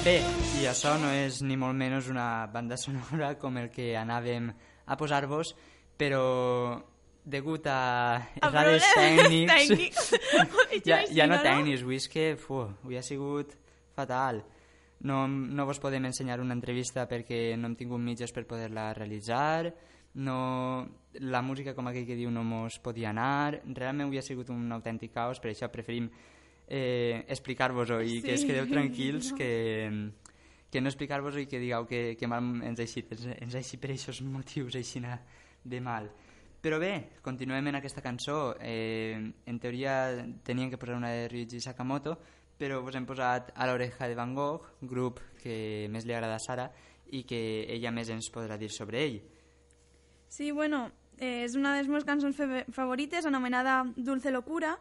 Bé, 0.02 0.16
i 0.58 0.64
això 0.66 0.96
no 0.98 1.12
és 1.14 1.36
ni 1.46 1.54
molt 1.54 1.78
menys 1.78 2.08
una 2.10 2.48
banda 2.50 2.74
sonora 2.74 3.36
com 3.42 3.54
el 3.60 3.68
que 3.70 3.92
anàvem 3.94 4.48
a 4.90 4.96
posar-vos, 4.98 5.52
però 5.94 6.22
degut 7.22 7.68
a 7.70 7.76
errades 8.42 8.82
tècnics... 8.98 9.52
tècnics. 9.52 10.08
ja, 10.90 10.98
ja 11.06 11.28
no 11.30 11.38
tècnics, 11.38 11.84
avui 11.86 12.00
és 12.00 12.08
que 12.10 12.24
fu, 12.34 12.64
avui 12.64 12.98
ha 12.98 13.04
sigut 13.06 13.54
fatal. 13.94 14.42
No, 15.06 15.22
no 15.30 15.68
vos 15.70 15.78
podem 15.78 16.10
ensenyar 16.10 16.40
una 16.42 16.58
entrevista 16.58 17.06
perquè 17.06 17.54
no 17.54 17.70
hem 17.70 17.78
tingut 17.78 18.02
mitjans 18.02 18.34
per 18.34 18.42
poder-la 18.50 18.90
realitzar, 18.98 19.70
no, 20.18 20.36
la 21.22 21.46
música, 21.46 21.78
com 21.78 21.86
aquell 21.86 22.10
que 22.10 22.18
diu, 22.18 22.34
no 22.34 22.42
mos 22.42 22.82
podia 22.82 23.14
anar, 23.14 23.62
realment 23.70 24.10
havia 24.10 24.26
sigut 24.26 24.50
un 24.50 24.66
autèntic 24.74 25.14
caos, 25.14 25.38
per 25.38 25.54
això 25.54 25.70
preferim 25.70 26.10
eh, 26.72 27.24
explicar-vos-ho 27.28 28.00
i 28.00 28.22
que 28.24 28.32
es 28.32 28.40
Sí. 28.40 28.46
quedeu 28.48 28.64
tranquils 28.70 29.32
que, 29.36 30.10
que 30.70 30.80
no 30.80 30.88
explicar-vos 30.88 31.36
i 31.36 31.44
que 31.46 31.60
digueu 31.60 31.84
que, 31.86 32.16
que 32.16 32.26
mal 32.26 32.40
ens 32.64 32.80
ha 32.80 32.86
eixit, 32.86 33.12
ens, 33.12 33.26
ens 33.36 33.54
ha 33.54 33.60
eixit 33.60 33.80
per 33.80 33.90
aquests 33.92 34.22
motius 34.24 34.76
així 34.80 35.02
de 35.64 35.80
mal. 35.84 36.08
Però 36.62 36.78
bé, 36.78 37.18
continuem 37.20 37.66
en 37.68 37.76
aquesta 37.76 38.00
cançó. 38.00 38.54
Eh, 38.60 39.18
en 39.44 39.58
teoria 39.58 40.14
tenien 40.46 40.70
que 40.70 40.78
posar 40.78 40.96
una 40.96 41.10
de 41.10 41.28
Ryuichi 41.28 41.60
Sakamoto, 41.60 42.16
però 42.56 42.80
vos 42.80 42.94
hem 42.94 43.04
posat 43.04 43.50
a 43.54 43.66
l'oreja 43.66 44.08
de 44.08 44.14
Van 44.14 44.32
Gogh, 44.34 44.64
grup 44.80 45.20
que 45.42 45.88
més 45.90 46.06
li 46.06 46.14
agrada 46.14 46.36
a 46.36 46.40
Sara 46.40 46.70
i 47.10 47.24
que 47.24 47.66
ella 47.68 47.90
més 47.90 48.08
ens 48.08 48.30
podrà 48.32 48.56
dir 48.56 48.70
sobre 48.70 49.02
ell. 49.04 49.20
Sí, 50.28 50.52
bueno, 50.52 50.86
eh, 51.18 51.42
és 51.44 51.56
una 51.58 51.74
de 51.74 51.82
les 51.82 51.88
meves 51.90 52.06
cançons 52.08 52.38
favorites, 52.72 53.26
anomenada 53.26 53.82
Dulce 53.96 54.30
Locura, 54.30 54.78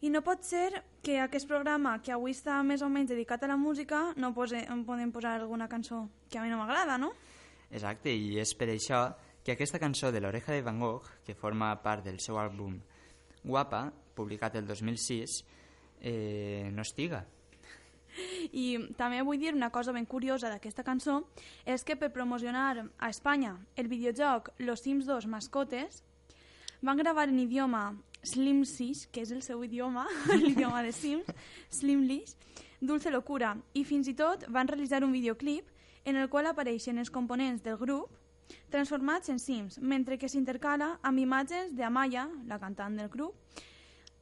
i 0.00 0.10
no 0.10 0.22
pot 0.24 0.44
ser 0.44 0.82
que 1.04 1.18
aquest 1.20 1.48
programa, 1.48 1.98
que 2.00 2.12
avui 2.12 2.32
està 2.32 2.60
més 2.64 2.82
o 2.82 2.88
menys 2.88 3.10
dedicat 3.12 3.42
a 3.44 3.50
la 3.50 3.58
música, 3.60 4.10
no 4.16 4.32
pose, 4.36 4.62
en 4.64 4.84
podem 4.88 5.12
posar 5.12 5.34
alguna 5.36 5.68
cançó 5.68 6.06
que 6.30 6.38
a 6.38 6.44
mi 6.44 6.52
no 6.52 6.60
m'agrada, 6.60 6.96
no? 6.98 7.12
Exacte, 7.70 8.12
i 8.12 8.38
és 8.40 8.54
per 8.56 8.70
això 8.72 9.02
que 9.44 9.52
aquesta 9.52 9.80
cançó 9.80 10.10
de 10.12 10.20
l'oreja 10.20 10.52
de 10.52 10.62
Van 10.62 10.80
Gogh, 10.80 11.06
que 11.24 11.36
forma 11.36 11.74
part 11.84 12.04
del 12.04 12.20
seu 12.20 12.40
àlbum 12.40 12.80
Guapa, 13.44 13.90
publicat 14.16 14.56
el 14.56 14.66
2006, 14.66 15.44
eh, 16.00 16.70
no 16.72 16.82
estiga. 16.82 17.24
I 18.52 18.92
també 18.98 19.22
vull 19.22 19.38
dir 19.38 19.54
una 19.54 19.70
cosa 19.70 19.92
ben 19.92 20.04
curiosa 20.04 20.50
d'aquesta 20.50 20.84
cançó, 20.84 21.22
és 21.64 21.84
que 21.84 21.96
per 21.96 22.10
promocionar 22.12 22.88
a 22.98 23.08
Espanya 23.08 23.56
el 23.76 23.88
videojoc 23.88 24.50
Los 24.58 24.82
Sims 24.82 25.06
2 25.06 25.28
Mascotes, 25.30 26.02
van 26.82 26.96
gravar 26.96 27.28
en 27.28 27.38
idioma 27.38 27.94
Slimsish, 28.22 29.06
que 29.10 29.22
és 29.24 29.32
el 29.32 29.42
seu 29.42 29.64
idioma, 29.64 30.06
l'idioma 30.42 30.82
de 30.82 30.92
Sims, 30.92 31.28
Slimlish, 31.70 32.36
Dulce 32.80 33.10
Locura, 33.10 33.56
i 33.74 33.84
fins 33.84 34.08
i 34.08 34.14
tot 34.16 34.46
van 34.48 34.68
realitzar 34.68 35.04
un 35.04 35.12
videoclip 35.12 35.68
en 36.04 36.16
el 36.16 36.28
qual 36.32 36.48
apareixen 36.48 36.98
els 36.98 37.10
components 37.12 37.62
del 37.62 37.76
grup 37.76 38.16
transformats 38.70 39.28
en 39.28 39.38
Sims, 39.38 39.78
mentre 39.78 40.18
que 40.18 40.28
s'intercala 40.28 40.96
amb 41.02 41.22
imatges 41.22 41.74
d'Amaya, 41.76 42.26
la 42.46 42.58
cantant 42.58 42.96
del 42.98 43.08
grup, 43.08 43.36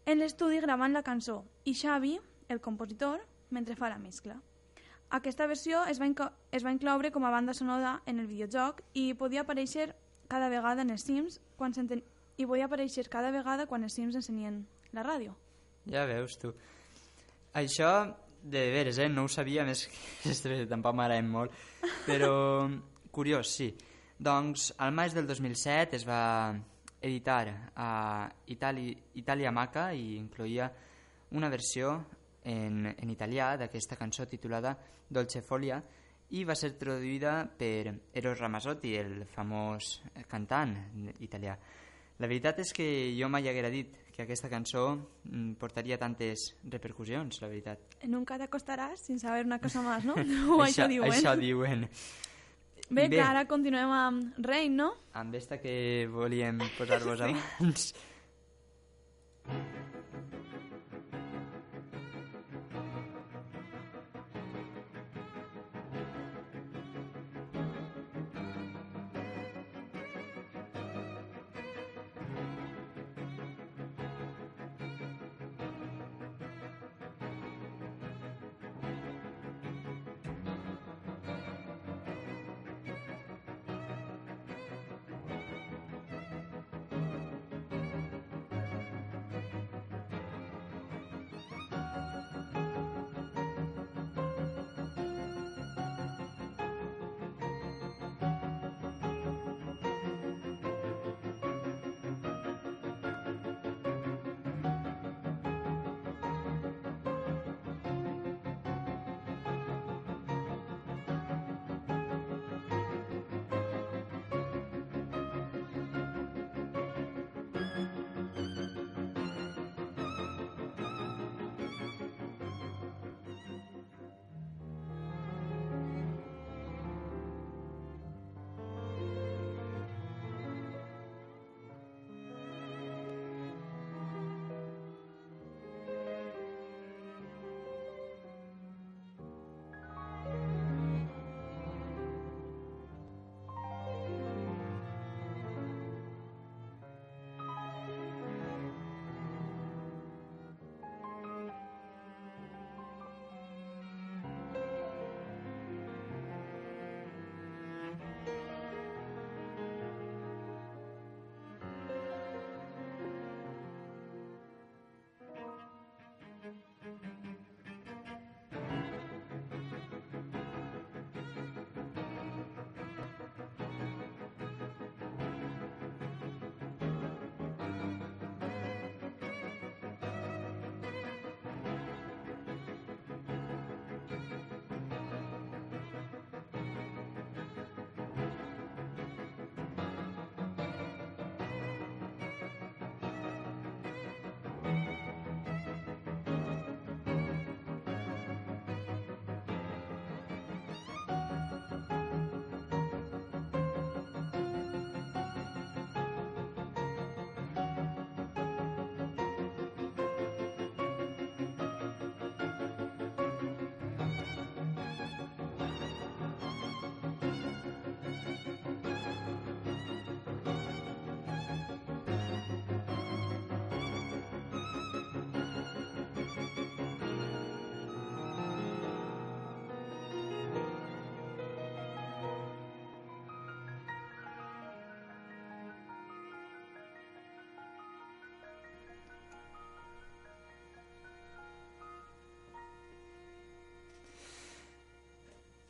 en 0.04 0.18
l'estudi 0.20 0.60
gravant 0.60 0.92
la 0.92 1.04
cançó, 1.04 1.42
i 1.64 1.74
Xavi, 1.74 2.18
el 2.48 2.60
compositor, 2.60 3.20
mentre 3.50 3.76
fa 3.76 3.88
la 3.88 3.98
mescla. 3.98 4.38
Aquesta 5.10 5.46
versió 5.48 5.84
es 5.88 6.00
va, 6.00 6.32
es 6.52 6.64
va 6.64 6.72
incloure 6.72 7.10
com 7.12 7.24
a 7.24 7.32
banda 7.32 7.54
sonora 7.54 8.02
en 8.06 8.20
el 8.20 8.26
videojoc 8.28 8.82
i 8.92 9.14
podia 9.14 9.44
aparèixer 9.46 9.94
cada 10.28 10.50
vegada 10.52 10.84
en 10.84 10.92
els 10.92 11.06
Sims 11.08 11.40
quan 11.56 11.72
i 12.38 12.46
podia 12.46 12.68
aparèixer 12.70 13.08
cada 13.10 13.32
vegada 13.34 13.66
quan 13.66 13.84
els 13.84 13.94
Sims 13.98 14.16
ensenien 14.18 14.62
la 14.94 15.04
ràdio. 15.04 15.34
Ja 15.90 16.06
veus 16.08 16.38
tu. 16.38 16.52
Això, 17.58 17.90
de 18.42 18.64
veres, 18.72 18.98
eh? 18.98 19.08
no 19.08 19.26
ho 19.26 19.28
sabia, 19.28 19.64
més 19.66 19.86
que 19.88 20.64
tampoc 20.72 20.96
m'agraden 20.96 21.28
molt, 21.30 21.54
però 22.06 22.32
curiós, 23.16 23.54
sí. 23.58 23.72
Doncs 24.18 24.72
al 24.82 24.94
maig 24.94 25.14
del 25.14 25.26
2007 25.26 25.98
es 25.98 26.06
va 26.06 26.22
editar 27.00 27.70
a 27.78 27.90
Itali, 28.50 28.90
Italia 29.14 29.52
Maca 29.54 29.92
i 29.94 30.16
incloïa 30.18 30.66
una 31.38 31.48
versió 31.48 31.92
en, 32.42 32.86
en 32.90 33.10
italià 33.12 33.52
d'aquesta 33.60 33.96
cançó 33.96 34.26
titulada 34.26 34.74
Dolce 35.08 35.42
Folia 35.42 35.78
i 36.34 36.42
va 36.44 36.56
ser 36.58 36.74
traduïda 36.76 37.44
per 37.58 37.94
Eros 38.12 38.40
Ramazzotti, 38.40 38.94
el 38.98 39.22
famós 39.32 40.00
cantant 40.28 40.74
italià. 41.24 41.54
La 42.18 42.26
veritat 42.26 42.58
és 42.58 42.72
que 42.74 42.84
jo 43.14 43.28
mai 43.30 43.46
haguera 43.48 43.70
dit 43.70 43.92
que 44.14 44.24
aquesta 44.24 44.48
cançó 44.50 44.96
mm, 44.96 45.52
portaria 45.60 45.98
tantes 45.98 46.48
repercussions, 46.66 47.38
la 47.42 47.48
veritat. 47.52 47.78
Nunca 48.10 48.38
te 48.38 48.48
acostaràs 48.48 49.04
sin 49.06 49.20
saber 49.22 49.44
una 49.46 49.60
cosa 49.62 49.82
más, 49.82 50.04
no? 50.04 50.16
O 50.56 50.62
això, 50.64 50.88
diuen. 50.90 51.12
Això 51.12 51.36
diuen. 51.38 51.86
Bé, 52.90 53.04
Bé. 53.12 53.20
ara 53.20 53.44
continuem 53.46 53.90
amb 53.92 54.38
Rain, 54.42 54.74
no? 54.76 54.92
Amb 55.12 55.34
esta 55.36 55.60
que 55.62 56.08
volíem 56.10 56.58
posar-vos 56.78 57.20
Sí. 57.22 57.34
abans. 57.34 57.92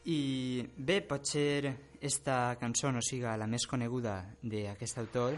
I 0.08 0.64
bé, 0.76 1.02
potser 1.04 1.74
esta 2.00 2.56
cançó 2.60 2.90
no 2.94 3.02
siga 3.04 3.36
la 3.36 3.46
més 3.50 3.66
coneguda 3.68 4.22
d'aquest 4.40 4.98
autor, 5.02 5.34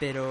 però 0.00 0.26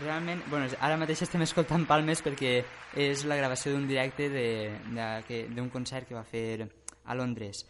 realment, 0.00 0.42
bueno, 0.48 0.68
ara 0.80 0.96
mateix 1.00 1.20
estem 1.26 1.42
escoltant 1.44 1.84
Palmes 1.88 2.22
perquè 2.24 2.62
és 2.96 3.24
la 3.28 3.36
gravació 3.36 3.72
d'un 3.74 3.86
directe 3.88 4.30
de- 4.30 4.78
de- 4.94 5.24
que- 5.28 5.46
d'un 5.48 5.68
concert 5.68 6.08
que 6.08 6.14
va 6.14 6.24
fer 6.24 6.68
a 7.04 7.14
Londres. 7.14 7.66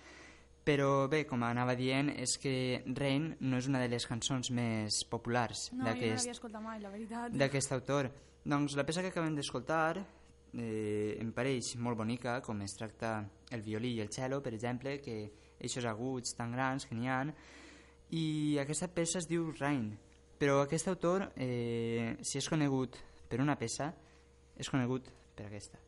Però 0.66 1.08
bé, 1.08 1.24
com 1.26 1.42
anava 1.42 1.74
dient, 1.76 2.08
és 2.18 2.38
que 2.38 2.82
Rain 2.86 3.36
no 3.40 3.56
és 3.58 3.66
una 3.68 3.78
de 3.80 3.88
les 3.88 4.06
cançons 4.06 4.50
més 4.50 5.04
populars 5.08 5.70
No, 5.72 5.78
no 5.78 5.84
d'aquest 5.90 6.16
l'havia 6.16 6.32
escoltat 6.32 6.62
mai, 6.62 6.80
la 6.80 6.90
veritat. 6.90 7.32
d'aquest 7.32 7.72
autor. 7.72 8.10
Doncs 8.44 8.74
la 8.76 8.84
peça 8.86 9.00
que 9.02 9.08
acabem 9.08 9.34
d'escoltar 9.34 10.04
eh, 10.54 11.16
em 11.20 11.32
pareix 11.32 11.74
molt 11.82 11.98
bonica, 11.98 12.40
com 12.42 12.60
es 12.62 12.76
tracta 12.78 13.18
el 13.52 13.62
violí 13.62 13.94
i 13.96 14.02
el 14.04 14.12
cello, 14.12 14.42
per 14.42 14.54
exemple, 14.54 14.98
que 15.02 15.16
eixos 15.58 15.86
aguts 15.88 16.36
tan 16.36 16.52
grans 16.52 16.86
que 16.86 16.96
n'hi 16.96 17.08
han, 17.08 17.32
i 18.14 18.58
aquesta 18.62 18.88
peça 18.92 19.18
es 19.18 19.26
diu 19.30 19.50
Rain, 19.58 19.90
però 20.38 20.60
aquest 20.62 20.88
autor, 20.92 21.30
eh, 21.36 22.14
si 22.22 22.38
és 22.38 22.48
conegut 22.48 23.00
per 23.28 23.40
una 23.42 23.56
peça, 23.58 23.90
és 24.56 24.70
conegut 24.70 25.10
per 25.34 25.48
aquesta. 25.48 25.85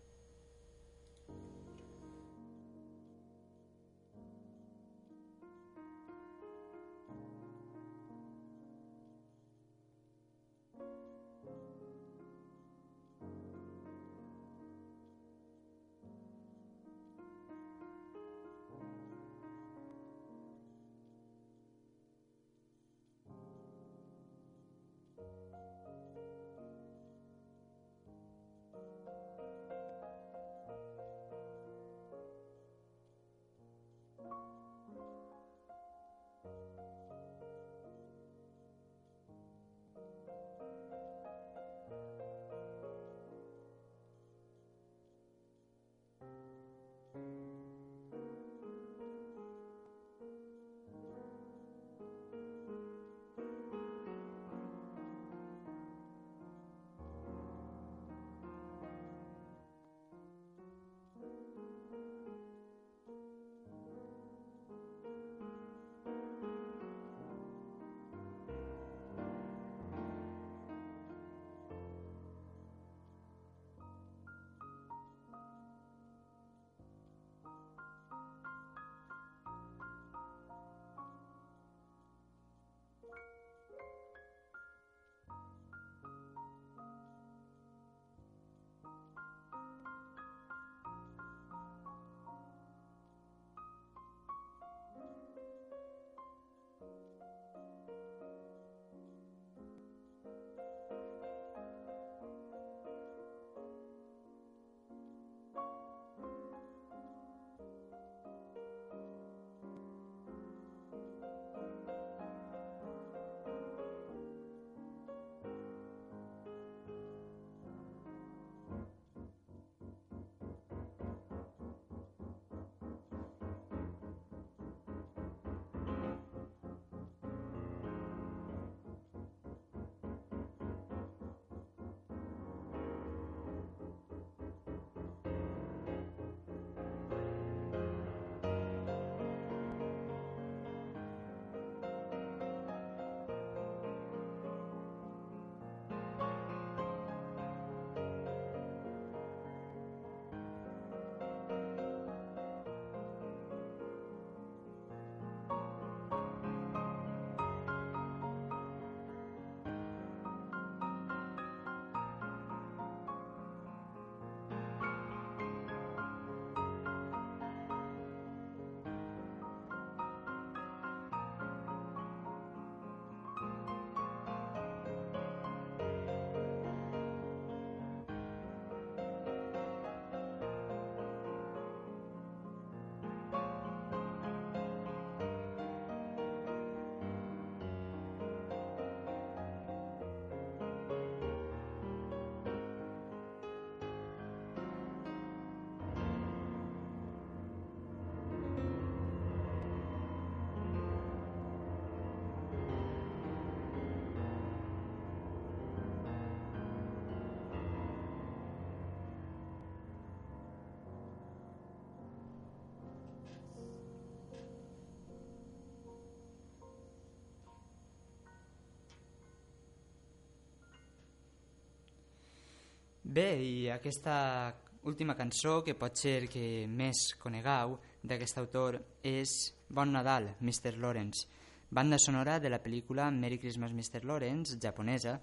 Bé, 223.09 223.41
i 223.41 223.71
aquesta 223.73 224.55
última 224.85 225.15
cançó, 225.17 225.63
que 225.65 225.73
pot 225.73 225.97
ser 225.97 226.27
que 226.29 226.67
més 226.69 227.15
conegueu 227.17 227.79
d'aquest 228.05 228.37
autor, 228.37 228.77
és 229.01 229.31
Bon 229.73 229.89
Nadal, 229.89 230.35
Mr. 230.43 230.75
Lawrence, 230.77 231.25
banda 231.71 231.97
sonora 231.97 232.37
de 232.39 232.51
la 232.53 232.59
pel·lícula 232.61 233.07
Merry 233.11 233.39
Christmas, 233.41 233.73
Mr. 233.73 234.05
Lawrence, 234.05 234.59
japonesa, 234.61 235.15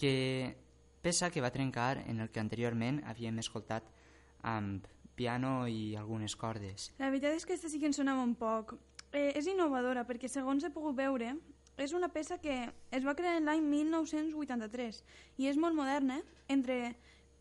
que 0.00 0.56
peça 1.04 1.28
que 1.28 1.42
va 1.44 1.52
trencar 1.52 1.98
en 2.06 2.24
el 2.24 2.30
que 2.32 2.40
anteriorment 2.40 3.02
havíem 3.04 3.42
escoltat 3.44 3.84
amb 4.40 4.88
piano 5.14 5.68
i 5.68 5.98
algunes 6.00 6.32
cordes. 6.32 6.88
La 6.96 7.12
veritat 7.12 7.36
és 7.36 7.44
que 7.44 7.58
aquesta 7.58 7.68
sí 7.68 7.76
que 7.76 7.90
ens 7.92 8.00
sonava 8.00 8.24
un 8.24 8.38
poc. 8.40 8.72
Eh, 9.12 9.34
és 9.36 9.52
innovadora 9.52 10.06
perquè, 10.08 10.32
segons 10.32 10.64
he 10.64 10.72
pogut 10.72 10.96
veure, 10.96 11.34
és 11.76 11.92
una 11.92 12.08
peça 12.08 12.40
que 12.40 12.56
es 12.90 13.04
va 13.04 13.14
crear 13.20 13.36
en 13.36 13.52
l'any 13.52 13.60
1983 13.68 15.04
i 15.36 15.52
és 15.52 15.60
molt 15.60 15.76
moderna, 15.76 16.22
entre 16.48 16.96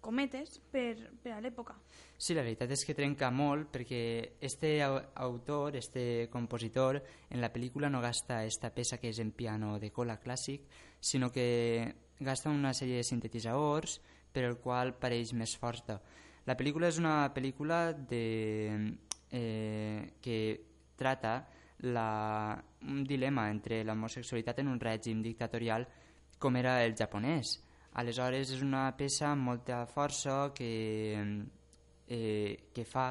cometes 0.08 0.62
per, 0.72 1.10
per 1.20 1.34
a 1.36 1.42
l'època. 1.44 1.76
Sí, 2.16 2.32
la 2.34 2.46
veritat 2.46 2.72
és 2.72 2.86
que 2.88 2.96
trenca 2.96 3.28
molt 3.30 3.68
perquè 3.74 4.38
este 4.40 4.78
au- 4.86 5.02
autor, 5.28 5.76
este 5.76 6.30
compositor, 6.32 7.02
en 7.30 7.44
la 7.44 7.52
pel·lícula 7.52 7.90
no 7.92 8.00
gasta 8.02 8.40
esta 8.48 8.72
peça 8.72 9.02
que 9.02 9.12
és 9.12 9.20
en 9.20 9.34
piano 9.36 9.76
de 9.80 9.92
cola 9.92 10.16
clàssic, 10.24 10.64
sinó 11.00 11.30
que 11.30 11.92
gasta 12.20 12.50
una 12.50 12.72
sèrie 12.74 13.02
de 13.02 13.04
sintetitzadors 13.06 14.00
per 14.32 14.48
el 14.48 14.58
qual 14.64 14.96
pareix 14.98 15.36
més 15.36 15.58
forta. 15.60 16.00
La 16.48 16.56
pel·lícula 16.56 16.88
és 16.88 16.98
una 17.04 17.28
pel·lícula 17.36 17.92
de, 17.94 18.96
eh, 19.30 20.16
que 20.24 20.40
trata 20.96 21.36
la, 21.84 22.58
un 22.88 23.04
dilema 23.04 23.50
entre 23.52 23.84
l'homosexualitat 23.84 24.64
en 24.64 24.72
un 24.72 24.80
règim 24.80 25.20
dictatorial 25.22 25.86
com 26.40 26.56
era 26.56 26.80
el 26.86 26.96
japonès. 26.96 27.58
Aleshores 27.98 28.52
és 28.54 28.62
una 28.62 28.92
peça 28.94 29.32
amb 29.32 29.48
molta 29.50 29.80
força 29.90 30.52
que, 30.54 31.18
eh, 32.08 32.70
que 32.74 32.84
fa 32.86 33.08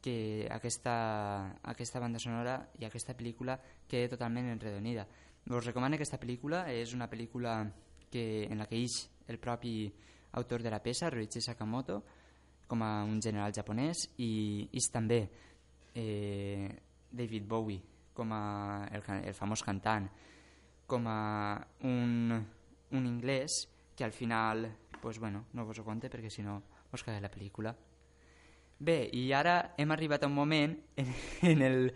que 0.00 0.48
aquesta, 0.50 1.60
aquesta 1.68 2.00
banda 2.00 2.18
sonora 2.18 2.54
i 2.80 2.86
aquesta 2.86 3.12
pel·lícula 3.12 3.58
quede 3.86 4.08
totalment 4.14 4.48
enredonida. 4.48 5.04
Us 5.50 5.66
recomano 5.66 5.98
aquesta 5.98 6.18
pel·lícula, 6.20 6.64
és 6.72 6.94
una 6.96 7.10
pel·lícula 7.12 7.58
que, 8.10 8.46
en 8.48 8.62
la 8.62 8.66
que 8.70 8.80
ix 8.80 9.02
el 9.28 9.38
propi 9.38 9.92
autor 10.32 10.62
de 10.62 10.72
la 10.72 10.80
peça, 10.80 11.10
Ryuichi 11.10 11.42
Sakamoto, 11.44 12.00
com 12.70 12.82
a 12.82 13.02
un 13.04 13.20
general 13.20 13.52
japonès, 13.52 14.06
i 14.16 14.68
ix 14.72 14.88
també 14.94 15.20
eh, 15.92 16.70
David 17.10 17.44
Bowie, 17.50 17.82
com 18.14 18.32
a 18.32 18.86
el, 18.94 19.04
el 19.26 19.36
famós 19.36 19.64
cantant, 19.66 20.08
com 20.86 21.04
a 21.06 21.20
un, 21.84 22.40
un 22.96 23.06
inglès 23.06 23.66
que 24.00 24.04
al 24.04 24.12
final, 24.12 24.78
pues 25.02 25.18
bueno, 25.18 25.44
no 25.52 25.66
vos 25.66 25.78
ho 25.78 25.84
conte 25.84 26.08
perquè 26.08 26.30
si 26.32 26.40
no 26.40 26.54
us 26.88 27.02
caga 27.04 27.20
la 27.20 27.28
pel·lícula. 27.28 27.74
Bé, 28.80 28.94
i 29.12 29.26
ara 29.36 29.74
hem 29.76 29.92
arribat 29.92 30.22
a 30.24 30.30
un 30.30 30.32
moment 30.32 30.72
en, 30.96 31.10
en, 31.44 31.60
el, 31.60 31.92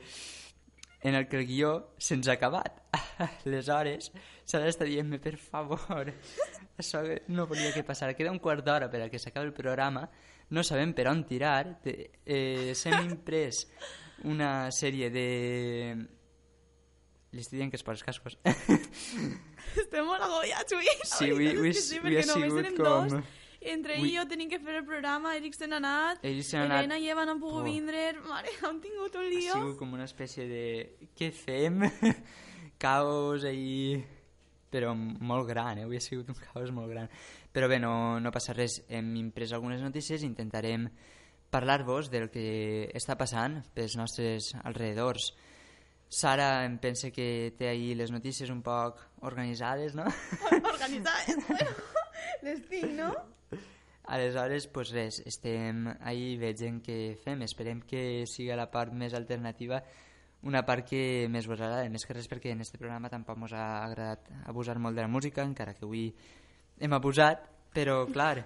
en 1.00 1.14
el 1.16 1.24
que 1.30 1.38
el 1.40 1.46
guió 1.48 1.70
se'ns 1.96 2.28
ha 2.28 2.34
acabat. 2.36 2.82
Aleshores, 3.46 4.10
s'ha 4.44 4.60
d'estar 4.60 4.84
dient-me, 4.90 5.16
per 5.16 5.38
favor, 5.40 6.12
això 6.84 7.00
no 7.32 7.48
volia 7.48 7.72
que 7.72 7.86
passara. 7.88 8.12
Queda 8.12 8.36
un 8.36 8.42
quart 8.44 8.60
d'hora 8.68 8.90
per 8.92 9.00
a 9.06 9.08
que 9.08 9.22
s'acabi 9.22 9.48
el 9.48 9.56
programa, 9.56 10.04
no 10.52 10.60
sabem 10.60 10.92
per 10.92 11.08
on 11.08 11.24
tirar, 11.24 11.78
eh, 11.88 12.76
s'hem 12.76 13.00
imprès 13.08 13.64
una 14.28 14.68
sèrie 14.68 15.08
de... 15.08 15.28
Li 17.34 17.42
estic 17.42 17.58
dient 17.58 17.72
que 17.72 17.76
es 17.80 17.84
els 17.90 18.04
cascos. 18.06 18.36
Estem 19.80 20.06
molt 20.06 20.22
agobiats 20.22 20.72
avui. 20.76 20.86
Sí, 21.02 21.30
avui- 21.32 21.50
avui 21.56 21.72
sí, 21.74 21.98
avui 21.98 22.16
ha 22.20 22.22
sigut 22.28 22.68
com- 22.76 23.08
dos. 23.10 23.24
Entre 23.64 23.94
ell 23.96 24.04
i 24.04 24.10
jo 24.12 24.26
tenim 24.28 24.50
que 24.50 24.58
fer 24.60 24.74
el 24.76 24.84
programa, 24.84 25.30
Eric 25.38 25.54
se 25.56 25.66
n'ha 25.66 25.78
anat, 25.80 26.20
se 26.20 26.58
n'han 26.58 26.66
anat. 26.68 26.78
Helena 26.84 26.98
i 27.00 27.08
Eva 27.08 27.24
no 27.24 27.32
han 27.32 27.40
pogut 27.40 27.62
Oh. 27.62 27.64
vindre, 27.64 28.02
mare, 28.28 28.50
han 28.62 28.78
tingut 28.82 29.14
un 29.16 29.22
Ha 29.24 29.30
lío. 29.30 29.52
sigut 29.54 29.78
com 29.78 29.94
una 29.96 30.04
espècie 30.04 30.44
de... 30.46 31.08
Què 31.16 31.30
fem? 31.32 31.80
caos 32.78 33.44
ahí... 33.44 34.04
Però 34.74 34.92
molt 34.94 35.46
gran, 35.48 35.78
eh? 35.78 35.84
Avui 35.86 35.96
ha 35.96 36.02
sigut 36.02 36.28
un 36.28 36.34
caos 36.34 36.72
molt 36.74 36.90
gran. 36.90 37.08
Però 37.54 37.68
bé, 37.70 37.78
no, 37.78 38.18
no 38.20 38.30
passa 38.34 38.52
res. 38.52 38.80
Hem 38.90 39.12
imprès 39.16 39.52
algunes 39.54 39.80
notícies 39.80 40.22
i 40.22 40.26
intentarem 40.26 40.88
parlar-vos 41.48 42.10
del 42.10 42.28
que 42.28 42.90
està 42.92 43.14
passant 43.16 43.60
pels 43.72 43.94
nostres 43.96 44.50
alrededors. 44.64 45.30
Sara 46.14 46.64
em 46.64 46.76
pensa 46.78 47.10
que 47.10 47.52
té 47.58 47.66
ahir 47.68 47.96
les 47.98 48.12
notícies 48.14 48.50
un 48.52 48.60
poc 48.62 49.00
organitzades, 49.26 49.96
no? 49.98 50.04
Organitzades, 50.74 51.40
bueno, 51.48 51.72
les 52.46 52.60
tinc, 52.70 52.92
no? 52.94 53.10
Aleshores, 54.04 54.66
pues 54.68 54.90
res, 54.92 55.22
estem 55.26 55.86
ahí 56.04 56.34
veient 56.36 56.82
què 56.84 56.98
fem. 57.24 57.40
Esperem 57.46 57.80
que 57.88 58.24
siga 58.28 58.56
la 58.58 58.66
part 58.70 58.92
més 58.92 59.14
alternativa, 59.16 59.78
una 60.44 60.60
part 60.68 60.84
que 60.86 61.24
més 61.32 61.46
vos 61.48 61.56
agrada, 61.56 61.88
més 61.88 62.04
que 62.04 62.12
res 62.12 62.28
perquè 62.28 62.52
en 62.52 62.60
este 62.60 62.76
programa 62.76 63.08
tampoc 63.08 63.40
ens 63.40 63.54
ha 63.56 63.64
agradat 63.86 64.28
abusar 64.52 64.76
molt 64.78 64.94
de 64.98 65.06
la 65.06 65.08
música, 65.08 65.42
encara 65.42 65.72
que 65.72 65.86
avui 65.88 66.10
hem 66.84 66.92
abusat, 66.92 67.46
però 67.72 68.02
clar, 68.12 68.44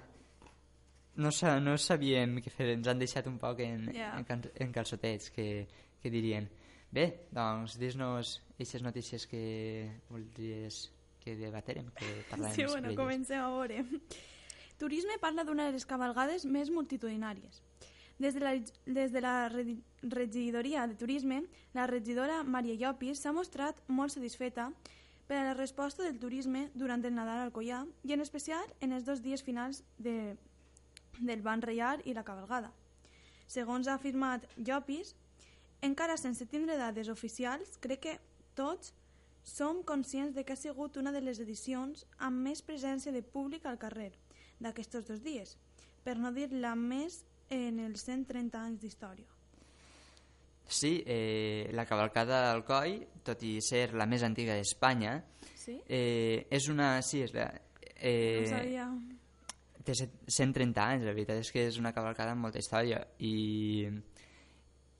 no, 1.19 1.33
sa 1.35 1.57
no 1.59 1.75
sabíem 1.77 2.39
què 2.45 2.55
fer, 2.55 2.71
ens 2.77 2.87
han 2.89 3.03
deixat 3.03 3.27
un 3.27 3.37
poc 3.43 3.59
en, 3.67 3.89
Ja. 3.97 4.13
en, 4.17 4.25
can 4.31 4.47
en 4.55 4.71
calçotets, 4.73 5.33
que, 5.35 5.67
que 5.99 6.11
dirien. 6.15 6.47
Bé, 6.91 7.27
doncs, 7.35 7.77
dis-nos 7.79 8.39
aquestes 8.55 8.83
notícies 8.83 9.27
que 9.29 9.91
voldries 10.09 10.89
que 11.21 11.35
debaterem, 11.37 11.91
que 11.93 12.09
parlarem 12.31 12.55
Sí, 12.57 12.65
bueno, 12.65 12.95
comencem 12.97 13.41
a 13.43 13.51
veure. 13.53 13.83
Turisme 14.79 15.19
parla 15.21 15.45
d'una 15.45 15.67
de 15.69 15.75
les 15.77 15.85
cabalgades 15.85 16.47
més 16.47 16.71
multitudinàries. 16.71 17.61
Des 18.19 18.35
de 18.35 18.41
la, 18.41 18.53
des 18.87 19.13
de 19.13 19.21
la 19.21 19.49
regi- 19.53 19.83
regidoria 20.03 20.87
de 20.91 20.95
turisme, 20.99 21.43
la 21.75 21.87
regidora 21.87 22.41
Maria 22.43 22.75
Llopis 22.75 23.21
s'ha 23.23 23.33
mostrat 23.37 23.79
molt 23.87 24.15
satisfeta 24.17 24.71
per 25.29 25.37
a 25.39 25.45
la 25.51 25.55
resposta 25.55 26.03
del 26.03 26.19
turisme 26.19 26.71
durant 26.75 27.05
el 27.05 27.15
Nadal 27.15 27.45
al 27.45 27.53
Collà 27.53 27.83
i 28.09 28.15
en 28.17 28.25
especial 28.25 28.65
en 28.81 28.93
els 28.97 29.05
dos 29.05 29.21
dies 29.23 29.43
finals 29.45 29.85
de, 29.99 30.35
del 31.21 31.43
Ban 31.43 31.61
Reial 31.63 32.01
i 32.07 32.15
la 32.17 32.25
cabalgada. 32.25 32.73
Segons 33.47 33.87
ha 33.89 33.95
afirmat 34.01 34.47
Llopis, 34.57 35.15
encara 35.83 36.17
sense 36.17 36.47
tindre 36.47 36.77
dades 36.77 37.09
oficials, 37.09 37.77
crec 37.81 38.01
que 38.07 38.17
tots 38.59 38.93
som 39.45 39.83
conscients 39.87 40.35
de 40.35 40.45
que 40.45 40.53
ha 40.53 40.61
sigut 40.61 40.97
una 41.01 41.13
de 41.15 41.21
les 41.23 41.39
edicions 41.41 42.05
amb 42.19 42.43
més 42.49 42.61
presència 42.63 43.13
de 43.15 43.23
públic 43.23 43.65
al 43.67 43.79
carrer 43.79 44.11
d'aquests 44.61 45.07
dos 45.09 45.23
dies, 45.23 45.57
per 46.05 46.17
no 46.19 46.33
dir 46.35 46.51
la 46.53 46.75
més 46.75 47.23
en 47.49 47.79
els 47.81 48.03
130 48.05 48.59
anys 48.61 48.81
d'història. 48.83 49.27
Sí, 50.69 51.03
eh, 51.07 51.71
la 51.73 51.87
cavalcada 51.89 52.43
d'Alcoi, 52.45 52.99
tot 53.25 53.41
i 53.49 53.55
ser 53.65 53.95
la 53.97 54.05
més 54.07 54.23
antiga 54.27 54.55
d'Espanya, 54.59 55.15
Sí? 55.57 55.79
eh, 55.89 56.47
és 56.51 56.69
una... 56.69 57.01
Sí, 57.03 57.23
és 57.25 57.33
la, 57.33 57.47
eh, 57.97 58.41
no 58.43 58.49
sabia... 58.51 58.85
té 59.85 59.95
set- 59.97 60.19
130 60.29 60.81
anys, 60.85 61.05
la 61.09 61.13
veritat 61.17 61.41
és 61.41 61.51
que 61.53 61.65
és 61.71 61.79
una 61.81 61.93
cavalcada 61.97 62.33
amb 62.35 62.45
molta 62.45 62.61
història 62.61 63.01
i, 63.25 63.89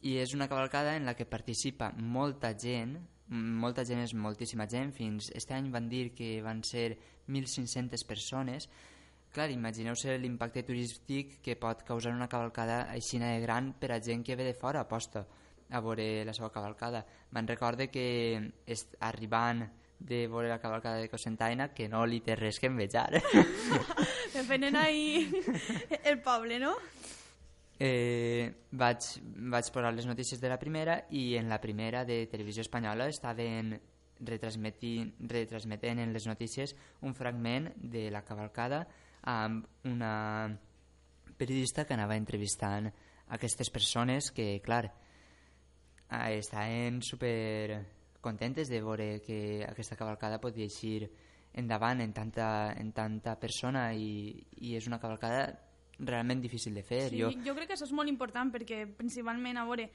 i 0.03 0.19
és 0.23 0.35
una 0.35 0.49
cavalcada 0.49 0.97
en 0.97 1.07
la 1.09 1.15
que 1.19 1.27
participa 1.27 1.91
molta 1.97 2.53
gent, 2.59 2.97
molta 3.29 3.85
gent 3.85 4.05
és 4.05 4.15
moltíssima 4.15 4.69
gent, 4.71 4.93
fins 4.95 5.33
este 5.35 5.55
any 5.55 5.73
van 5.75 5.89
dir 5.89 6.13
que 6.15 6.39
van 6.43 6.63
ser 6.65 6.93
1.500 7.29 8.07
persones, 8.07 8.69
Clar, 9.29 9.51
imagineu-se 9.53 10.15
l'impacte 10.17 10.63
turístic 10.65 11.35
que 11.45 11.57
pot 11.61 11.83
causar 11.85 12.15
una 12.17 12.31
cavalcada 12.33 12.87
així 12.95 13.21
de 13.21 13.35
gran 13.43 13.75
per 13.77 13.91
a 13.93 14.01
gent 14.01 14.25
que 14.25 14.37
ve 14.39 14.47
de 14.47 14.55
fora 14.57 14.81
aposta 14.81 15.27
a 15.69 15.83
veure 15.85 16.25
la 16.25 16.33
seva 16.33 16.49
cavalcada. 16.51 17.05
Me'n 17.37 17.51
recorde 17.51 17.91
que 17.93 18.07
arribant 19.05 19.67
de 19.99 20.23
veure 20.33 20.49
la 20.49 20.61
cavalcada 20.63 21.03
de 21.03 21.11
Cosentaina 21.13 21.69
que 21.75 21.91
no 21.93 22.07
li 22.07 22.23
té 22.25 22.39
res 22.39 22.59
que 22.59 22.71
envejar. 22.73 23.21
Defenen 24.35 24.77
ahí 24.77 25.29
el 26.05 26.23
poble, 26.23 26.59
no? 26.59 26.77
Eh, 27.79 28.51
vaig, 28.75 29.05
vaig 29.55 29.69
posar 29.71 29.93
les 29.95 30.07
notícies 30.07 30.41
de 30.43 30.49
la 30.51 30.59
primera 30.59 30.97
i 31.15 31.37
en 31.39 31.49
la 31.49 31.61
primera 31.63 32.05
de 32.05 32.25
Televisió 32.27 32.65
Espanyola 32.65 33.07
estaven 33.07 33.77
retransmetent, 34.19 36.01
en 36.03 36.13
les 36.13 36.27
notícies 36.27 36.75
un 37.03 37.15
fragment 37.15 37.71
de 37.79 38.09
la 38.11 38.25
cavalcada 38.27 38.81
amb 39.23 39.87
una 39.87 40.51
periodista 41.39 41.85
que 41.87 41.95
anava 41.95 42.17
entrevistant 42.19 42.91
aquestes 43.29 43.71
persones 43.71 44.33
que, 44.33 44.61
clar, 44.65 44.91
eh, 46.11 46.39
estaven 46.39 47.01
super 47.03 47.79
contentes 48.21 48.69
de 48.69 48.83
veure 48.83 49.21
que 49.23 49.65
aquesta 49.69 49.95
cavalcada 49.95 50.41
podia 50.41 50.67
eixir 50.67 51.07
endavant 51.55 52.03
en 52.03 52.13
tanta, 52.13 52.75
en 52.75 52.91
tanta 52.93 53.39
persona 53.39 53.93
i, 53.95 54.35
i 54.67 54.75
és 54.75 54.91
una 54.91 54.99
cavalcada 54.99 55.68
realment 55.99 56.41
difícil 56.43 56.75
de 56.75 56.83
fer. 56.83 57.09
Sí, 57.11 57.21
Jo, 57.21 57.31
jo 57.45 57.55
crec 57.57 57.69
que 57.69 57.75
això 57.75 57.85
és 57.89 57.93
molt 57.93 58.09
important 58.09 58.53
perquè 58.55 58.85
principalment, 58.97 59.57
a 59.59 59.65
veure, 59.67 59.91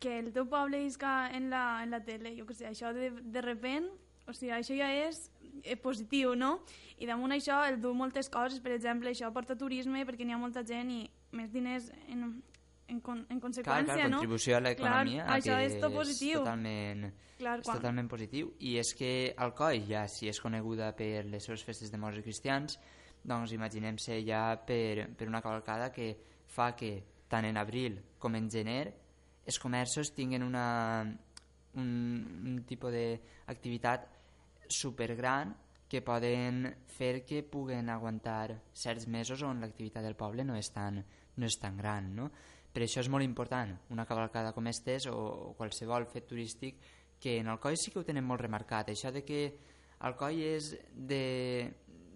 que 0.00 0.18
el 0.18 0.32
teu 0.32 0.46
poble 0.48 0.82
isca 0.84 1.30
en 1.36 1.50
la, 1.50 1.82
en 1.84 1.90
la 1.90 2.00
tele, 2.04 2.34
jo 2.38 2.46
què 2.48 2.54
sé, 2.56 2.66
això 2.68 2.92
de, 2.96 3.10
de 3.10 3.40
repent, 3.44 3.88
o 4.28 4.32
sigui, 4.32 4.52
això 4.56 4.76
ja 4.76 4.88
és 5.08 5.30
eh, 5.64 5.76
positiu, 5.76 6.34
no? 6.36 6.60
I 7.00 7.06
damunt 7.08 7.32
això 7.32 7.62
el 7.68 7.80
du 7.80 7.92
moltes 7.94 8.28
coses, 8.32 8.60
per 8.60 8.72
exemple, 8.76 9.10
això 9.10 9.28
porta 9.32 9.56
turisme 9.56 10.04
perquè 10.08 10.24
n'hi 10.24 10.32
ha 10.36 10.38
molta 10.40 10.62
gent 10.64 10.90
i 10.92 11.00
més 11.36 11.50
diners 11.52 11.90
en, 12.08 12.42
en, 12.88 13.00
con, 13.00 13.20
en 13.28 13.40
clar, 13.40 13.40
conseqüència, 13.42 13.94
clar, 13.96 14.10
no? 14.10 14.18
contribució 14.20 14.56
a 14.56 14.60
l'economia 14.60 15.24
Clar, 15.24 15.36
això 15.38 15.56
que 15.56 15.66
és 15.66 15.76
tot 15.80 15.92
positiu. 15.94 16.38
totalment, 16.40 17.10
Clar, 17.40 17.58
és 17.60 17.64
quan- 17.66 17.76
totalment 17.80 18.08
positiu 18.08 18.52
i 18.60 18.76
és 18.78 18.94
que 18.94 19.34
Alcoi 19.36 19.84
ja 19.88 20.06
si 20.08 20.28
és 20.28 20.40
coneguda 20.40 20.92
per 20.96 21.24
les 21.26 21.44
seves 21.44 21.62
festes 21.64 21.90
de 21.92 21.98
morts 21.98 22.18
i 22.18 22.22
cristians 22.22 22.78
doncs 23.22 23.52
imaginem-se 23.52 24.20
ja 24.26 24.56
per, 24.66 25.10
per 25.16 25.28
una 25.28 25.42
cavalcada 25.42 25.90
que 25.92 26.14
fa 26.46 26.72
que 26.76 26.92
tant 27.28 27.46
en 27.46 27.58
abril 27.60 28.00
com 28.18 28.34
en 28.34 28.48
gener 28.50 28.82
els 29.46 29.58
comerços 29.58 30.12
tinguin 30.14 30.44
una, 30.44 31.02
un, 31.74 31.90
un 32.46 32.62
tipus 32.68 32.94
d'activitat 32.94 34.06
supergran 34.70 35.54
que 35.90 36.02
poden 36.06 36.68
fer 36.86 37.24
que 37.26 37.42
puguen 37.42 37.90
aguantar 37.90 38.60
certs 38.72 39.08
mesos 39.10 39.42
on 39.42 39.58
l'activitat 39.58 40.06
del 40.06 40.14
poble 40.14 40.44
no 40.46 40.54
és 40.54 40.70
tan, 40.70 41.00
no 41.36 41.46
és 41.46 41.58
tan 41.58 41.76
gran. 41.76 42.12
No? 42.14 42.28
Per 42.70 42.84
això 42.84 43.02
és 43.02 43.10
molt 43.10 43.26
important 43.26 43.72
una 43.90 44.06
cavalcada 44.06 44.52
com 44.54 44.70
estes 44.70 45.08
o, 45.10 45.16
o 45.50 45.52
qualsevol 45.58 46.06
fet 46.12 46.28
turístic 46.30 46.78
que 47.20 47.40
en 47.40 47.50
Alcoi 47.50 47.76
sí 47.76 47.90
que 47.90 47.98
ho 48.00 48.06
tenen 48.06 48.24
molt 48.24 48.40
remarcat. 48.40 48.94
Això 48.94 49.10
de 49.10 49.24
que 49.26 49.42
Alcoi 50.06 50.44
és 50.54 50.70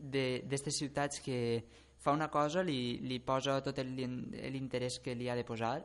d'aquestes 0.04 0.76
ciutats 0.82 1.20
que 1.24 1.38
fa 2.04 2.12
una 2.12 2.28
cosa, 2.28 2.62
li, 2.62 2.98
li 3.08 3.18
posa 3.24 3.60
tot 3.64 3.78
el- 3.80 3.94
l'interès 4.52 4.98
que 5.00 5.14
li 5.16 5.28
ha 5.30 5.34
de 5.38 5.44
posar 5.48 5.78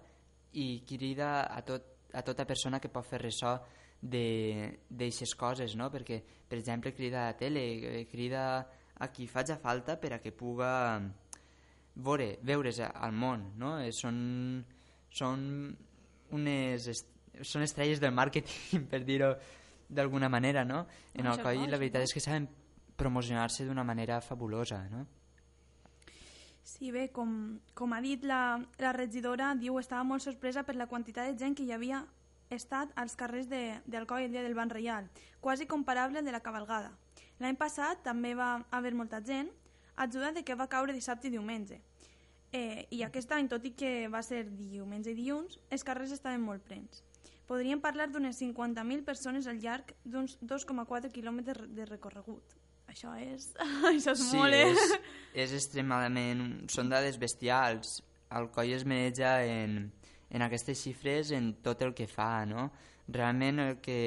i 0.59 0.81
crida 0.87 1.45
a, 1.47 1.61
tot, 1.63 1.85
a 2.13 2.21
tota 2.25 2.43
persona 2.45 2.79
que 2.81 2.89
pot 2.91 3.05
fer 3.07 3.21
ressò 3.21 3.53
d'aixes 4.01 5.33
coses, 5.35 5.75
no? 5.75 5.89
perquè, 5.91 6.21
per 6.47 6.57
exemple, 6.57 6.93
crida 6.95 7.23
a 7.23 7.31
la 7.31 7.37
tele, 7.37 7.63
eh, 8.01 8.05
crida 8.11 8.43
a 8.99 9.07
qui 9.11 9.27
faci 9.27 9.55
falta 9.61 9.95
per 9.99 10.13
a 10.13 10.19
que 10.19 10.31
puga 10.31 10.99
veure, 11.95 12.37
veure's 12.43 12.79
al 12.81 13.13
món, 13.13 13.53
no? 13.59 13.77
Eh, 13.79 13.91
Són, 13.95 14.65
són 15.11 15.45
unes 16.35 16.87
est 16.87 17.07
són 17.45 17.63
estrelles 17.63 17.99
del 18.01 18.11
màrqueting, 18.11 18.83
per 18.91 19.03
dir-ho 19.07 19.33
d'alguna 19.87 20.27
manera, 20.29 20.65
no? 20.65 20.85
En 21.15 21.27
Alcoi 21.27 21.55
coix, 21.61 21.69
la 21.71 21.77
veritat 21.79 22.03
és 22.03 22.13
que 22.13 22.19
saben 22.23 22.47
promocionar-se 22.99 23.65
d'una 23.65 23.83
manera 23.87 24.19
fabulosa, 24.21 24.83
no? 24.91 25.05
Sí, 26.63 26.91
bé, 26.93 27.07
com, 27.11 27.59
com 27.73 27.93
ha 27.95 28.01
dit 28.03 28.23
la, 28.27 28.59
la 28.77 28.91
regidora, 28.93 29.53
diu 29.57 29.79
estava 29.79 30.03
molt 30.05 30.21
sorpresa 30.21 30.61
per 30.67 30.75
la 30.77 30.85
quantitat 30.91 31.31
de 31.31 31.37
gent 31.39 31.55
que 31.57 31.65
hi 31.65 31.71
havia 31.73 32.03
estat 32.53 32.91
als 32.97 33.15
carrers 33.17 33.47
de- 33.49 33.79
d'Alcoi 33.89 34.25
el 34.27 34.31
dia 34.35 34.43
del 34.45 34.53
Ban 34.57 34.69
Reial, 34.69 35.07
quasi 35.41 35.65
comparable 35.65 36.19
al 36.19 36.25
de 36.25 36.31
la 36.35 36.43
cabalgada. 36.45 36.91
L'any 37.39 37.57
passat 37.57 38.03
també 38.03 38.35
va 38.35 38.65
haver 38.69 38.93
molta 38.93 39.21
gent, 39.23 39.49
ajuda 39.95 40.31
de 40.35 40.43
que 40.43 40.55
va 40.55 40.67
caure 40.69 40.93
dissabte 40.93 41.27
i 41.27 41.33
diumenge. 41.33 41.81
Eh, 42.51 42.87
I 42.91 43.03
aquest 43.05 43.31
any, 43.31 43.47
tot 43.49 43.65
i 43.65 43.71
que 43.77 44.07
va 44.09 44.21
ser 44.25 44.43
diumenge 44.49 45.11
i 45.11 45.17
dilluns, 45.17 45.59
els 45.69 45.83
carrers 45.85 46.11
estaven 46.15 46.41
molt 46.41 46.63
plens. 46.65 47.03
Podríem 47.49 47.81
parlar 47.81 48.09
d'unes 48.11 48.37
50.000 48.41 49.03
persones 49.05 49.47
al 49.47 49.57
llarg 49.61 49.93
d'uns 50.05 50.37
2,4 50.41 51.09
quilòmetres 51.13 51.69
de 51.73 51.85
recorregut. 51.85 52.58
Això 52.89 53.13
és... 53.21 53.51
Això 53.93 54.15
és 54.15 54.23
sí, 54.25 54.37
molt, 54.37 54.55
eh? 54.57 54.73
és, 54.73 54.93
és 55.45 55.55
extremadament... 55.59 56.43
Són 56.73 56.89
dades 56.91 57.19
bestials. 57.21 57.99
El 58.35 58.49
coll 58.53 58.73
es 58.75 58.85
maneja 58.85 59.39
en, 59.45 59.79
en 60.29 60.45
aquestes 60.45 60.81
xifres 60.81 61.33
en 61.37 61.53
tot 61.65 61.81
el 61.85 61.93
que 61.97 62.09
fa, 62.09 62.45
no? 62.49 62.69
Realment 63.09 63.61
el 63.63 63.77
que, 63.81 64.01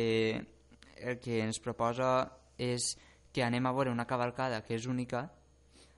el 0.98 1.18
que 1.22 1.40
ens 1.42 1.58
proposa 1.62 2.12
és 2.58 2.92
que 3.34 3.42
anem 3.42 3.66
a 3.66 3.72
veure 3.74 3.94
una 3.94 4.06
cavalcada 4.06 4.60
que 4.66 4.76
és 4.76 4.86
única, 4.86 5.24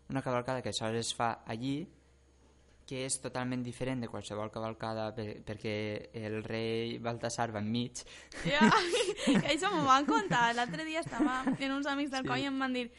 una 0.09 0.23
cavalcada 0.23 0.63
que 0.63 0.73
sols 0.73 1.01
es 1.01 1.13
fa 1.17 1.35
allí, 1.51 1.83
que 2.87 3.05
és 3.07 3.15
totalment 3.23 3.63
diferent 3.65 4.03
de 4.05 4.09
qualsevol 4.13 4.51
cavalcada 4.53 5.07
per, 5.17 5.41
perquè 5.47 5.75
el 6.21 6.43
rei 6.45 6.99
Baltasar 6.99 7.51
va 7.55 7.63
enmig. 7.65 8.03
Ja, 8.45 8.61
això 9.53 9.71
m'ho 9.73 9.85
van 9.87 10.05
contar. 10.07 10.51
L'altre 10.55 10.85
dia 10.85 11.01
estava 11.01 11.43
en 11.59 11.73
uns 11.73 11.87
amics 11.87 12.11
del 12.13 12.23
Sí. 12.23 12.29
sí. 12.29 12.33
coll 12.33 12.43
i 12.45 12.49
em 12.51 12.59
van 12.61 12.73
dir 12.77 12.91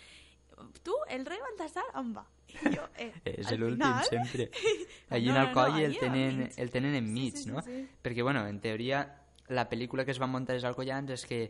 tu, 0.84 0.94
el 1.10 1.26
rei 1.26 1.40
Baltasar, 1.50 1.84
on 2.02 2.14
va? 2.16 2.26
I 2.56 2.72
jo, 2.76 2.84
eh, 2.98 3.12
És 3.26 3.48
al 3.52 3.60
l'últim 3.60 3.84
final- 3.84 4.06
sempre. 4.10 4.50
Allí 5.10 5.28
No, 5.30 5.36
en 5.36 5.42
no, 5.42 5.48
el 5.50 5.54
coll 5.54 5.72
no, 5.74 5.78
el, 5.78 5.86
al 5.86 6.00
tenen, 6.00 6.50
el 6.56 6.72
tenen 6.72 6.96
enmig, 6.96 7.34
Sí, 7.36 7.44
sí, 7.44 7.44
sí, 7.44 7.52
no? 7.52 7.62
sí. 7.62 7.82
Perquè, 8.02 8.24
bueno, 8.24 8.46
en 8.48 8.60
teoria, 8.62 9.04
la 9.50 9.68
pel·lícula 9.70 10.06
que 10.06 10.12
es 10.16 10.22
va 10.22 10.26
muntar 10.28 10.56
als 10.56 10.64
Alcoyans 10.66 11.12
és 11.12 11.26
que 11.30 11.42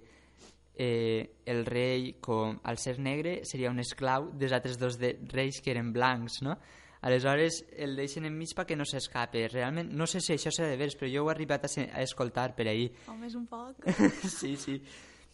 eh, 0.77 1.37
el 1.45 1.65
rei, 1.65 2.17
com 2.19 2.57
al 2.63 2.77
ser 2.77 2.97
negre, 2.99 3.45
seria 3.45 3.69
un 3.71 3.79
esclau 3.79 4.31
dels 4.35 4.51
altres 4.51 4.75
dos 4.81 4.97
de, 4.99 5.13
reis 5.31 5.61
que 5.63 5.71
eren 5.71 5.93
blancs, 5.95 6.41
no? 6.43 6.57
Aleshores 7.05 7.59
el 7.77 7.93
deixen 7.99 8.25
enmig 8.25 8.55
perquè 8.57 8.73
no 8.77 8.85
s'escape. 8.89 9.43
Realment, 9.53 9.91
no 9.93 10.07
sé 10.09 10.21
si 10.25 10.33
això 10.33 10.49
s'ha 10.53 10.65
de 10.71 10.77
veure, 10.79 10.95
però 10.97 11.09
jo 11.11 11.23
ho 11.25 11.29
he 11.29 11.33
arribat 11.35 11.67
a, 11.67 11.69
a 11.93 12.01
escoltar 12.01 12.49
per 12.57 12.65
ahir. 12.71 12.87
Home, 13.11 13.27
és 13.29 13.35
un 13.37 13.45
foc. 13.47 13.85
sí, 14.39 14.55
sí. 14.57 14.79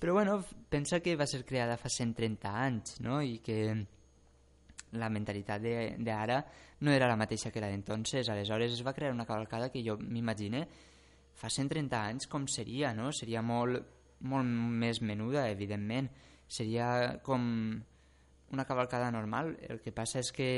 Però 0.02 0.14
bueno, 0.18 0.40
pensa 0.70 1.00
que 1.00 1.16
va 1.16 1.28
ser 1.30 1.46
creada 1.46 1.78
fa 1.78 1.88
130 1.90 2.52
anys, 2.66 2.98
no? 3.06 3.22
I 3.22 3.38
que 3.46 3.60
la 5.00 5.08
mentalitat 5.10 5.62
de- 5.64 5.96
d'ara 6.04 6.42
no 6.82 6.92
era 6.92 7.08
la 7.08 7.16
mateixa 7.16 7.52
que 7.52 7.62
la 7.62 7.70
d'entonces. 7.72 8.28
Aleshores 8.30 8.74
es 8.74 8.82
va 8.84 8.94
crear 8.98 9.14
una 9.14 9.26
cavalcada 9.30 9.70
que 9.72 9.84
jo 9.86 9.96
m'imagine 10.02 10.66
fa 11.38 11.48
130 11.50 12.02
anys 12.10 12.28
com 12.28 12.48
seria, 12.52 12.92
no? 12.94 13.14
Seria 13.16 13.42
molt, 13.42 13.80
molt 14.28 14.46
més 14.84 15.00
menuda, 15.02 15.46
evidentment. 15.50 16.10
Seria 16.52 17.22
com 17.24 17.46
una 18.52 18.66
cavalcada 18.68 19.08
normal. 19.14 19.54
El 19.70 19.80
que 19.80 19.94
passa 19.96 20.20
és 20.20 20.34
que 20.36 20.50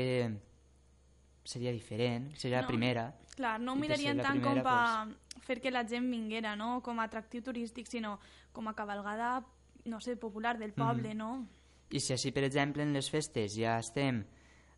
seria 1.44 1.72
diferent, 1.72 2.34
seria 2.36 2.58
la 2.58 2.62
No, 2.62 2.68
primera. 2.68 3.14
Clar, 3.36 3.60
no 3.60 3.72
ho 3.72 3.76
mirarien 3.76 4.16
la 4.16 4.22
tant 4.22 4.40
com 4.42 4.52
primera, 4.54 5.06
per 5.34 5.42
fer 5.42 5.60
que 5.60 5.70
la 5.70 5.84
gent 5.86 6.10
vinguera, 6.10 6.54
no? 6.56 6.80
Com 6.82 7.00
a 7.00 7.04
atractiu 7.04 7.42
turístic, 7.42 7.86
sinó 7.90 8.18
com 8.52 8.68
a 8.68 8.74
cabalgada, 8.74 9.44
no 9.84 10.00
sé, 10.00 10.16
popular 10.16 10.56
del 10.58 10.72
poble, 10.72 11.10
Mhm. 11.10 11.16
no? 11.18 11.46
I 11.90 12.00
si 12.00 12.12
així, 12.12 12.32
per 12.32 12.44
exemple, 12.44 12.82
en 12.82 12.92
les 12.92 13.10
festes 13.10 13.54
ja 13.56 13.78
estem 13.78 14.24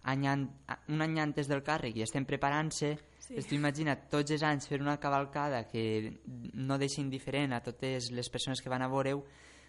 any 0.02 0.26
an, 0.26 0.50
un 0.88 1.02
any 1.02 1.18
antes 1.20 1.48
del 1.48 1.62
càrrec 1.62 1.96
i 1.96 2.02
estem 2.02 2.24
preparant-se, 2.24 2.98
Sí. 3.20 3.34
tu 3.48 3.54
imagina't 3.56 4.08
tots 4.08 4.30
els 4.30 4.42
anys 4.42 4.68
fer 4.68 4.80
una 4.80 4.98
cavalcada 4.98 5.66
que 5.66 6.20
no 6.54 6.78
deixi 6.78 7.00
indiferent 7.00 7.52
a 7.52 7.60
totes 7.60 8.10
les 8.12 8.28
persones 8.30 8.60
que 8.62 8.68
van 8.68 8.82
a 8.82 8.88
veure-ho, 8.88 9.24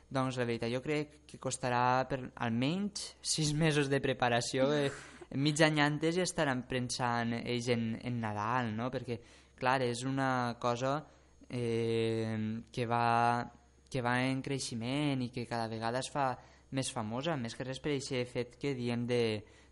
doncs 0.10 0.38
la 0.38 0.46
veritat 0.46 0.72
jo 0.72 0.82
crec 0.82 1.26
que 1.26 1.40
costarà 1.40 2.08
per 2.08 2.32
almenys 2.36 3.16
sis 3.22 3.54
mesos 3.54 3.90
de 3.90 4.00
preparació. 4.00 4.72
Eh, 4.74 4.92
mig 5.36 5.60
any 5.62 5.80
antes 5.82 6.16
ja 6.16 6.24
estaran 6.24 6.64
pensant 6.68 7.34
ells 7.44 7.68
en, 7.74 7.98
en 8.02 8.20
Nadal, 8.22 8.74
no? 8.76 8.90
Perquè, 8.92 9.20
clar, 9.60 9.82
és 9.84 10.04
una 10.08 10.56
cosa 10.60 11.06
eh, 11.50 12.62
que, 12.72 12.86
va, 12.86 13.44
que 13.90 14.02
va 14.02 14.16
en 14.24 14.42
creixement 14.42 15.22
i 15.26 15.30
que 15.34 15.46
cada 15.48 15.68
vegada 15.68 16.00
es 16.00 16.10
fa 16.12 16.30
més 16.72 16.92
famosa, 16.92 17.38
més 17.40 17.56
que 17.56 17.64
res 17.64 17.80
per 17.80 17.94
aquest 17.96 18.32
fet 18.34 18.56
que 18.60 18.74
diem 18.76 19.06
de, 19.08 19.22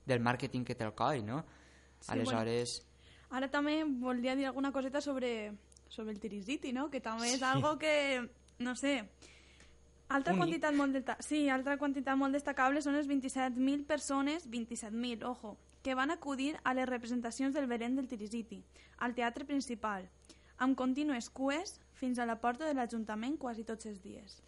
del 0.07 0.21
màrqueting 0.23 0.63
que 0.65 0.75
té 0.75 0.85
el 0.87 0.93
coll, 0.95 1.23
no? 1.27 1.43
Sí, 1.99 2.11
Aleshores, 2.13 2.81
Ara 3.35 3.49
també 3.51 3.79
volia 3.83 4.35
dir 4.37 4.45
alguna 4.45 4.71
coseta 4.71 5.01
sobre, 5.01 5.51
sobre 5.89 6.13
el 6.13 6.19
Tirisiti, 6.21 6.71
no? 6.71 6.89
Que 6.91 7.01
també 7.01 7.31
és 7.33 7.39
Sí. 7.41 7.43
algo 7.43 7.77
que, 7.77 8.21
no 8.59 8.75
sé, 8.75 9.09
altra 10.09 10.33
Únic. 10.33 10.43
quantitat 10.43 10.73
molt 10.75 10.93
delta... 10.93 11.17
sí, 11.19 11.49
altra 11.49 11.77
quantitat 11.77 12.17
molt 12.17 12.33
destacable 12.33 12.81
són 12.81 12.95
les 12.95 13.07
27.000 13.07 13.85
persones, 13.85 14.49
27.000, 14.49 15.23
ojo, 15.25 15.57
que 15.81 15.95
van 15.95 16.11
acudir 16.11 16.55
a 16.63 16.73
les 16.73 16.87
representacions 16.89 17.53
del 17.53 17.67
Belén 17.67 17.95
del 17.95 18.07
Tirisiti, 18.07 18.63
al 18.97 19.13
teatre 19.15 19.45
principal, 19.45 20.07
amb 20.57 20.75
contínues 20.77 21.29
cues 21.29 21.79
fins 21.93 22.19
a 22.19 22.25
la 22.25 22.39
porta 22.39 22.65
de 22.65 22.73
l'Ajuntament 22.73 23.37
quasi 23.37 23.63
tots 23.63 23.85
els 23.85 24.01
dies. 24.01 24.41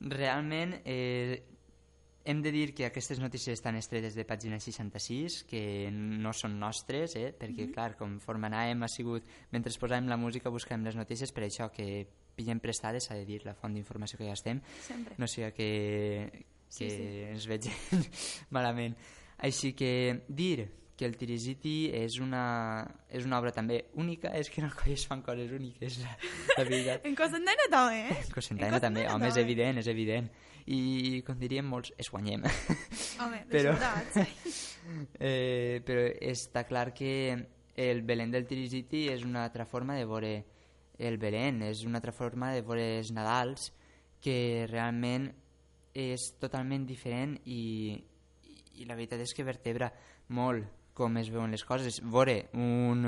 realment 0.00 0.76
eh, 0.84 1.42
hem 2.24 2.42
de 2.42 2.52
dir 2.52 2.74
que 2.74 2.84
aquestes 2.86 3.18
notícies 3.18 3.54
estan 3.58 3.74
estretes 3.76 4.14
de 4.14 4.24
pàgina 4.24 4.60
66, 4.60 5.44
que 5.48 5.90
no 5.90 6.32
són 6.32 6.58
nostres, 6.60 7.16
eh? 7.16 7.32
perquè, 7.38 7.66
Mhm. 7.66 7.72
clar, 7.72 7.96
conforme 7.96 8.46
anàvem 8.46 8.82
ha 8.84 8.88
sigut... 8.88 9.24
Mentre 9.50 9.72
posàvem 9.72 10.06
la 10.06 10.16
música 10.16 10.50
buscàvem 10.50 10.84
les 10.84 10.94
notícies, 10.96 11.32
per 11.32 11.44
això 11.44 11.70
que 11.72 12.06
pillem 12.38 12.62
prestades, 12.62 13.08
s'ha 13.08 13.18
de 13.18 13.26
dir, 13.28 13.42
la 13.46 13.56
font 13.58 13.74
d'informació 13.74 14.20
que 14.20 14.30
ja 14.30 14.38
estem. 14.38 14.62
Sempre. 14.86 15.18
No 15.18 15.26
sigui 15.26 15.50
que, 15.58 15.68
que 16.32 16.46
Sí, 16.68 16.88
sí. 16.90 17.06
ens 17.32 17.46
vegin 17.48 18.04
malament. 18.56 18.96
Així 19.38 19.72
que 19.78 20.24
dir 20.28 20.68
que 20.98 21.06
el 21.06 21.14
Tirisiti 21.14 21.92
és 21.94 22.16
una, 22.18 22.82
és 23.14 23.22
una 23.24 23.38
obra 23.38 23.52
també 23.54 23.84
única, 24.02 24.32
és 24.34 24.50
que 24.50 24.58
en 24.60 24.66
el 24.66 24.74
coll 24.74 24.96
es 24.96 25.04
fan 25.06 25.22
coses 25.22 25.52
úniques, 25.54 26.00
la, 26.02 26.16
la 26.58 26.64
veritat. 26.66 27.04
En 27.08 27.14
Cosentena 27.14 27.68
també, 27.70 28.00
eh? 28.08 28.16
En 28.24 28.32
Cosentanya 28.34 28.80
també, 28.82 29.04
home, 29.06 29.30
és 29.30 29.38
evident, 29.38 29.78
és 29.78 29.90
evident. 29.94 30.26
I, 30.66 31.22
com 31.24 31.38
diríem 31.38 31.70
molts, 31.70 31.94
es 31.96 32.10
guanyem. 32.10 32.42
Home, 33.22 33.44
però, 33.54 33.76
eh, 35.22 35.78
però 35.86 36.04
està 36.32 36.66
clar 36.68 36.90
que 36.92 37.12
el 37.78 38.02
Belén 38.02 38.34
del 38.34 38.50
Tirisiti 38.50 39.06
és 39.12 39.22
una 39.24 39.46
altra 39.46 39.64
forma 39.70 39.94
de 39.94 40.04
veure 40.04 40.32
el 40.98 41.18
Belén, 41.18 41.62
és 41.62 41.84
una 41.86 41.98
altra 42.02 42.12
forma 42.12 42.52
de 42.52 42.62
veure 42.66 42.98
els 42.98 43.12
Nadals 43.14 43.70
que 44.20 44.66
realment 44.70 45.28
és 45.94 46.32
totalment 46.40 46.84
diferent 46.86 47.36
i, 47.46 47.94
i 48.78 48.86
la 48.86 48.96
veritat 48.98 49.22
és 49.22 49.34
que 49.34 49.46
vertebra 49.46 49.92
molt 50.34 50.66
com 50.98 51.16
es 51.18 51.30
veuen 51.30 51.54
les 51.54 51.64
coses. 51.64 52.00
Veure 52.02 52.48
un, 52.58 53.06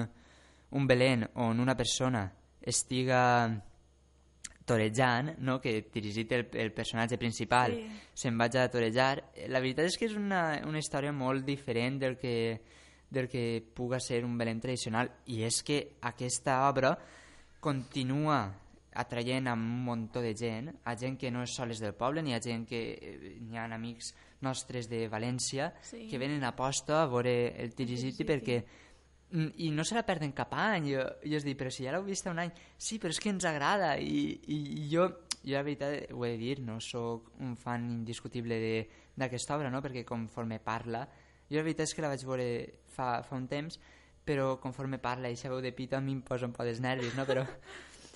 un 0.71 0.87
Belén 0.87 1.27
on 1.35 1.59
una 1.61 1.77
persona 1.77 2.29
estiga 2.63 3.51
torejant, 4.65 5.33
no? 5.39 5.61
que 5.61 5.83
Tirisite, 5.83 6.37
el, 6.37 6.49
el 6.53 6.73
personatge 6.73 7.19
principal, 7.19 7.75
Sí. 7.75 7.87
se'n 8.15 8.37
vaig 8.39 8.57
a 8.57 8.69
torejar. 8.71 9.25
La 9.49 9.59
veritat 9.59 9.89
és 9.89 9.97
que 9.99 10.07
és 10.07 10.15
una, 10.15 10.61
una 10.69 10.79
història 10.79 11.11
molt 11.13 11.45
diferent 11.47 11.99
del 11.99 12.17
que, 12.21 12.61
del 13.11 13.27
que 13.29 13.63
puga 13.75 13.99
ser 13.99 14.25
un 14.25 14.37
Belén 14.39 14.61
tradicional 14.61 15.11
i 15.27 15.43
és 15.43 15.63
que 15.67 15.97
aquesta 16.01 16.69
obra 16.69 16.95
continua 17.61 18.57
atraient 18.93 19.47
a 19.47 19.53
un 19.55 19.85
muntó 19.85 20.21
de 20.21 20.35
gent, 20.35 20.73
a 20.85 20.97
gent 20.99 21.17
que 21.21 21.31
no 21.31 21.45
és 21.47 21.53
soles 21.55 21.79
del 21.79 21.95
poble, 21.95 22.23
ni 22.27 22.35
a 22.35 22.41
gent 22.43 22.65
que 22.67 22.81
eh, 22.99 23.37
n'hi 23.41 23.57
ha 23.61 23.69
amics 23.71 24.15
nostres 24.43 24.89
de 24.91 25.05
València 25.09 25.71
Sí. 25.85 26.09
que 26.11 26.19
venen 26.19 26.43
a 26.45 26.55
posta 26.57 27.03
a 27.03 27.07
veure 27.07 27.55
el 27.63 27.75
Tirisiti 27.77 28.25
perquè 28.27 28.57
mm, 29.31 29.53
i 29.63 29.71
no 29.71 29.85
se 29.85 29.95
la 29.95 30.03
perden 30.09 30.33
cap 30.33 30.53
any 30.59 30.91
jo, 30.95 31.05
jo 31.23 31.37
es 31.39 31.45
dic, 31.47 31.57
però 31.61 31.71
si 31.71 31.85
ja 31.87 31.93
l'heu 31.95 32.03
vist 32.09 32.27
un 32.27 32.39
any 32.43 32.51
sí, 32.77 32.99
però 32.99 33.13
és 33.15 33.21
que 33.21 33.31
ens 33.31 33.45
agrada 33.47 33.95
i, 34.01 34.41
i, 34.49 34.59
i 34.83 34.89
jo, 34.91 35.07
jo 35.45 35.55
la 35.55 35.63
veritat 35.63 36.11
ho 36.11 36.25
he 36.27 36.33
de 36.35 36.39
dir 36.43 36.59
no 36.67 36.81
sóc 36.81 37.31
un 37.39 37.55
fan 37.57 37.87
indiscutible 38.01 38.59
de- 38.59 38.89
d'aquesta 39.15 39.55
obra, 39.57 39.71
no? 39.71 39.81
perquè 39.85 40.03
conforme 40.05 40.59
parla 40.59 41.05
jo 41.51 41.57
la 41.59 41.63
veritat 41.63 41.87
és 41.87 41.95
que 41.95 42.03
la 42.03 42.09
vaig 42.11 42.25
veure 42.27 42.51
fa, 42.91 43.23
fa 43.23 43.37
un 43.37 43.47
temps 43.47 43.79
però 44.31 44.55
conforme 44.63 45.03
parla 45.03 45.31
i 45.31 45.39
veu 45.43 45.61
de 45.61 45.73
pito 45.75 45.97
a 45.99 46.01
mi 46.01 46.15
em 46.15 46.23
posa 46.23 46.47
un 46.47 46.55
poc 46.55 46.69
dels 46.69 46.79
nervis 46.79 47.17
no? 47.19 47.27
però 47.27 47.43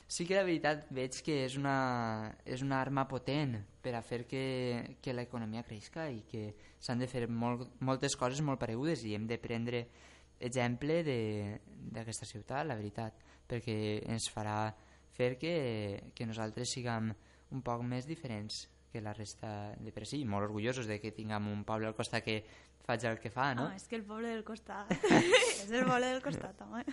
sí 0.06 0.26
que 0.28 0.36
la 0.38 0.46
veritat 0.46 0.86
veig 0.94 1.16
que 1.26 1.40
és 1.48 1.56
una, 1.58 2.30
és 2.46 2.62
una 2.62 2.78
arma 2.78 3.08
potent 3.10 3.56
per 3.82 3.96
a 3.98 4.02
fer 4.02 4.22
que, 4.30 4.44
que 5.02 5.14
l'economia 5.16 5.64
creixca 5.66 6.06
i 6.12 6.22
que 6.30 6.52
s'han 6.78 7.02
de 7.02 7.08
fer 7.10 7.26
molt, 7.26 7.66
moltes 7.80 8.14
coses 8.20 8.44
molt 8.46 8.62
paregudes 8.62 9.02
i 9.02 9.16
hem 9.18 9.26
de 9.26 9.40
prendre 9.42 9.86
exemple 10.44 11.00
d'aquesta 11.06 12.26
ciutat, 12.28 12.66
la 12.66 12.76
veritat, 12.78 13.16
perquè 13.48 13.76
ens 14.10 14.28
farà 14.30 14.74
fer 15.14 15.34
que, 15.40 15.54
que 16.14 16.26
nosaltres 16.26 16.70
siguem 16.74 17.10
un 17.54 17.62
poc 17.62 17.82
més 17.86 18.06
diferents 18.06 18.64
que 18.95 19.01
la 19.03 19.12
resta 19.16 19.74
de 19.82 19.90
per 19.90 20.07
si, 20.07 20.20
molt 20.24 20.47
orgullosos 20.47 20.86
de 20.86 21.01
que 21.03 21.11
tinguem 21.11 21.49
un 21.51 21.64
poble 21.66 21.88
al 21.90 21.97
costat 21.99 22.22
que 22.22 22.36
faig 22.86 23.03
el 23.11 23.18
que 23.18 23.32
fa, 23.34 23.49
no? 23.59 23.66
Ah, 23.72 23.74
és 23.74 23.88
que 23.90 23.99
el 23.99 24.05
poble 24.07 24.30
del 24.30 24.45
costat. 24.47 24.92
és 25.64 25.66
el 25.72 25.82
poble 25.88 26.12
del 26.12 26.22
costat, 26.22 26.62
home. 26.62 26.84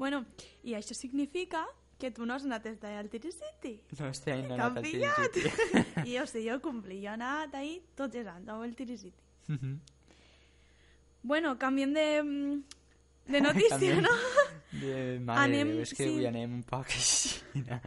bueno, 0.00 0.24
i 0.64 0.72
això 0.78 0.96
significa 0.96 1.66
que 2.00 2.08
tu 2.16 2.24
no 2.24 2.32
has 2.38 2.46
anat 2.48 2.64
a 2.64 2.70
estar 2.72 2.94
al 2.96 3.10
Tirisiti. 3.12 3.74
No 3.98 4.08
este 4.08 4.32
any 4.32 4.46
no 4.48 4.54
he 4.56 4.60
anat 4.60 4.78
al. 4.80 4.86
Tirisiti. 4.88 5.42
I 6.08 6.16
jo 6.16 6.24
sé, 6.30 6.40
jo 6.46 6.56
compli, 6.64 7.02
jo 7.02 7.10
he 7.10 7.16
anat 7.18 7.54
ahir 7.60 7.82
tots 7.98 8.16
els 8.16 8.30
anys 8.32 8.48
amb 8.48 8.64
el 8.64 8.72
Tirisiti. 8.78 9.20
Mhm. 9.52 9.74
Bueno, 11.22 11.58
canviem 11.60 11.92
de, 11.92 12.06
de 13.28 13.40
notícia, 13.44 14.00
no? 14.06 14.14
De, 14.72 15.18
mare 15.20 15.42
Anem- 15.50 15.74
Déu, 15.74 15.82
és 15.84 15.92
que 15.92 16.06
sí. 16.06 16.14
avui 16.14 16.24
anem 16.30 16.54
un 16.62 16.62
poc 16.64 16.88
així. 16.96 17.42
no? 17.66 17.80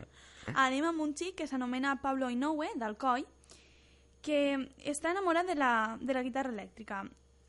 Anem 0.66 0.86
amb 0.90 1.02
un 1.02 1.14
xic 1.16 1.38
que 1.40 1.48
s'anomena 1.48 1.96
Pablo 2.02 2.30
Inoue, 2.30 2.70
d'Alcoi, 2.80 3.26
que 4.24 4.40
està 4.88 5.12
enamorat 5.12 5.48
de 5.48 5.56
la, 5.56 5.98
de 6.00 6.16
la 6.16 6.24
guitarra 6.24 6.54
elèctrica. 6.54 7.04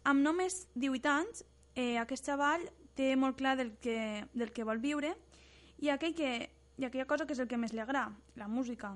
Amb 0.05 0.23
només 0.23 0.65
18 0.75 1.11
anys, 1.11 1.45
eh, 1.75 1.97
aquest 2.03 2.27
xaval 2.27 2.67
té 2.95 3.15
molt 3.17 3.39
clar 3.39 3.57
del 3.59 3.75
que, 3.83 4.27
del 4.35 4.53
que 4.53 4.67
vol 4.67 4.83
viure 4.83 5.15
i, 5.79 5.91
aquell 5.91 6.15
que, 6.15 6.35
i 6.79 6.87
aquella 6.87 7.07
cosa 7.11 7.27
que 7.27 7.35
és 7.35 7.43
el 7.43 7.49
que 7.51 7.59
més 7.59 7.73
li 7.75 7.83
agrada, 7.83 8.13
la 8.37 8.49
música. 8.49 8.95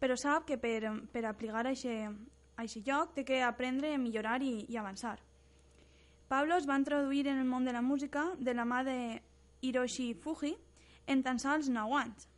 Però 0.00 0.16
sap 0.20 0.46
que 0.48 0.58
per, 0.60 0.92
per 1.12 1.24
aplicar 1.24 1.64
a 1.64 1.72
aquest 1.72 2.86
lloc 2.86 3.14
té 3.14 3.24
que 3.24 3.42
aprendre, 3.42 3.96
millorar 3.98 4.40
i, 4.42 4.66
i 4.68 4.76
avançar. 4.76 5.18
Pablo 6.28 6.56
es 6.56 6.68
va 6.68 6.78
introduir 6.80 7.26
en 7.28 7.38
el 7.38 7.48
món 7.48 7.64
de 7.64 7.72
la 7.72 7.82
música 7.82 8.30
de 8.38 8.54
la 8.54 8.64
mà 8.64 8.82
de 8.84 9.22
Hiroshi 9.60 10.14
Fuji 10.14 10.54
en 11.06 11.22
tan 11.22 11.38
sols 11.38 11.68
9 11.68 11.98
anys. 12.00 12.28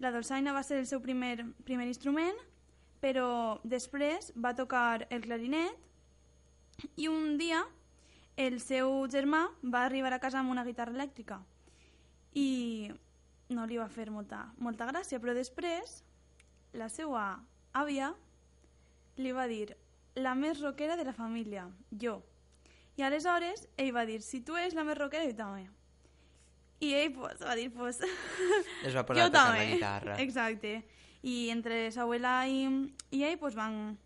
La 0.00 0.10
dolçaina 0.14 0.54
va 0.56 0.62
ser 0.64 0.78
el 0.80 0.86
seu 0.88 1.02
primer, 1.04 1.44
primer 1.68 1.86
instrument, 1.90 2.36
però 3.00 3.60
després 3.64 4.30
va 4.36 4.54
tocar 4.56 5.06
el 5.10 5.24
clarinet 5.24 6.90
i 6.96 7.08
un 7.08 7.36
dia 7.40 7.60
el 8.40 8.60
seu 8.64 9.04
germà 9.12 9.42
va 9.62 9.84
arribar 9.84 10.12
a 10.16 10.20
casa 10.22 10.40
amb 10.40 10.52
una 10.52 10.64
guitarra 10.64 10.94
elèctrica 10.96 11.40
i 12.32 12.90
no 13.50 13.66
li 13.66 13.76
va 13.76 13.88
fer 13.92 14.08
molta, 14.10 14.46
molta 14.56 14.86
gràcia, 14.88 15.18
però 15.20 15.34
després 15.34 16.00
la 16.72 16.88
seva 16.88 17.24
àvia 17.76 18.12
li 19.18 19.32
va 19.36 19.46
dir 19.50 19.74
la 20.16 20.34
més 20.34 20.60
rockera 20.62 20.96
de 20.96 21.04
la 21.04 21.12
família, 21.12 21.66
jo. 21.90 22.20
I 22.96 23.04
aleshores 23.06 23.66
ell 23.76 23.92
va 23.96 24.06
dir, 24.06 24.20
si 24.22 24.40
tu 24.44 24.56
ets 24.56 24.76
la 24.76 24.84
més 24.84 24.98
rockera, 24.98 25.26
jo 25.26 25.36
també. 25.36 25.66
I 26.80 26.94
ell 26.96 27.12
pues, 27.12 27.40
va 27.44 27.54
dir, 27.56 27.70
pues... 27.72 28.00
Es 28.86 28.96
va 28.96 29.04
posar 29.04 29.22
jo 29.22 29.26
a 29.26 29.30
tocar 29.30 29.58
la 29.58 29.64
guitarra. 29.68 30.20
Exacte. 30.22 30.82
I 31.22 31.50
entre 31.52 31.90
sa 31.92 32.06
abuela 32.06 32.46
i, 32.48 32.64
i 33.12 33.24
ell 33.28 33.36
pues, 33.40 33.54
van, 33.58 33.98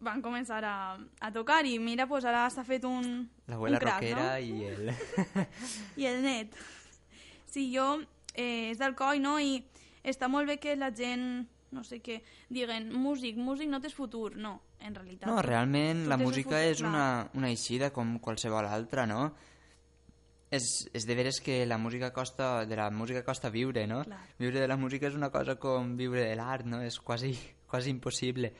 van 0.00 0.22
començar 0.24 0.62
a, 0.64 0.76
a 0.96 1.32
tocar 1.34 1.64
i 1.68 1.76
mira, 1.78 2.06
pues, 2.08 2.24
ara 2.24 2.46
s'ha 2.50 2.64
fet 2.64 2.86
un, 2.88 3.28
L'abuela 3.50 3.76
un 3.76 3.84
crack, 3.84 4.00
rockera 4.00 4.30
no? 4.30 4.46
i 4.46 4.64
el... 4.70 4.94
I 6.00 6.08
el 6.08 6.22
net. 6.24 6.56
Sí, 7.48 7.68
jo 7.74 7.98
eh, 8.32 8.70
és 8.70 8.80
d'Alcoi, 8.80 9.20
no? 9.20 9.36
I 9.36 9.60
està 10.08 10.30
molt 10.32 10.48
bé 10.48 10.56
que 10.62 10.76
la 10.78 10.88
gent, 10.94 11.44
no 11.74 11.84
sé 11.84 12.00
què, 12.00 12.22
diguen 12.48 12.88
músic, 12.96 13.36
músic 13.36 13.68
no 13.68 13.82
tens 13.84 13.96
futur. 13.96 14.32
No, 14.40 14.56
en 14.80 14.96
realitat. 14.96 15.28
No, 15.28 15.42
realment 15.44 16.06
la 16.08 16.16
música 16.20 16.56
futur, 16.56 16.64
és 16.72 16.80
clar. 16.80 16.90
una, 16.90 17.06
una 17.36 17.52
eixida 17.52 17.92
com 17.92 18.16
qualsevol 18.24 18.68
altra, 18.70 19.04
no? 19.10 19.32
És, 20.50 20.88
és 20.96 21.04
de 21.04 21.14
veres 21.14 21.42
que 21.44 21.66
la 21.68 21.76
música 21.76 22.08
costa, 22.16 22.64
de 22.64 22.76
la 22.76 22.88
música 22.90 23.22
costa 23.24 23.50
viure, 23.52 23.86
no? 23.86 24.00
Clar. 24.06 24.20
Viure 24.38 24.62
de 24.62 24.68
la 24.68 24.78
música 24.80 25.08
és 25.10 25.16
una 25.16 25.28
cosa 25.30 25.58
com 25.60 25.94
viure 25.96 26.24
de 26.24 26.36
l'art, 26.38 26.64
no? 26.64 26.80
És 26.80 27.00
quasi, 27.00 27.34
quasi 27.70 27.92
impossible. 27.92 28.52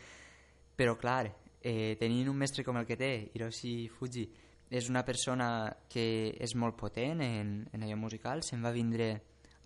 Però 0.77 0.99
clar, 1.01 1.31
eh, 1.63 1.97
tenint 2.01 2.29
un 2.29 2.37
mestre 2.37 2.65
com 2.65 2.77
el 2.77 2.87
que 2.87 2.99
té, 3.01 3.13
Hiroshi 3.33 3.89
Fuji, 3.89 4.29
és 4.69 4.89
una 4.93 5.03
persona 5.05 5.49
que 5.89 6.35
és 6.37 6.55
molt 6.55 6.77
potent 6.77 7.23
en, 7.25 7.53
en 7.73 7.85
allò 7.87 7.97
musical, 7.97 8.45
se'n 8.45 8.63
va 8.65 8.75
vindre 8.75 9.09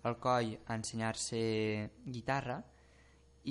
al 0.07 0.17
coll 0.19 0.53
a 0.55 0.77
ensenyar-se 0.77 1.41
guitarra 2.05 2.61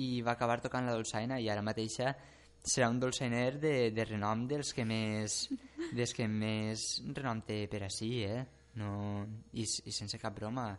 i 0.01 0.21
va 0.25 0.33
acabar 0.33 0.61
tocant 0.61 0.85
la 0.89 0.95
dolçaina 0.97 1.39
i 1.41 1.49
ara 1.49 1.61
mateixa 1.65 2.13
serà 2.63 2.89
un 2.89 2.99
dolçainer 2.99 3.59
de, 3.59 3.91
de 3.93 4.05
renom 4.07 4.47
dels 4.49 4.73
que 4.73 4.85
més 4.87 5.47
dels 5.97 6.13
que 6.15 6.27
més 6.27 7.03
renom 7.13 7.43
té 7.45 7.65
per 7.69 7.83
ací, 7.89 8.11
eh? 8.25 8.43
No, 8.79 9.25
i, 9.53 9.63
i 9.63 9.91
sense 9.93 10.17
cap 10.17 10.33
broma 10.33 10.71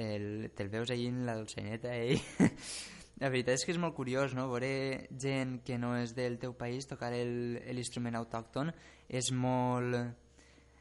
el, 0.00 0.50
te'l 0.56 0.70
veus 0.72 0.90
allí 0.90 1.10
en 1.10 1.24
la 1.26 1.36
dolçaineta 1.36 1.92
eh? 1.92 2.16
la 3.20 3.28
veritat 3.28 3.58
és 3.58 3.64
que 3.66 3.74
és 3.74 3.80
molt 3.80 3.94
curiós 3.94 4.32
no? 4.34 4.48
veure 4.50 5.06
gent 5.20 5.58
que 5.66 5.76
no 5.78 5.92
és 5.98 6.14
del 6.16 6.38
teu 6.40 6.54
país 6.56 6.88
tocar 6.88 7.12
l'instrument 7.12 8.16
autòcton 8.18 8.72
és 9.08 9.28
molt 9.30 10.00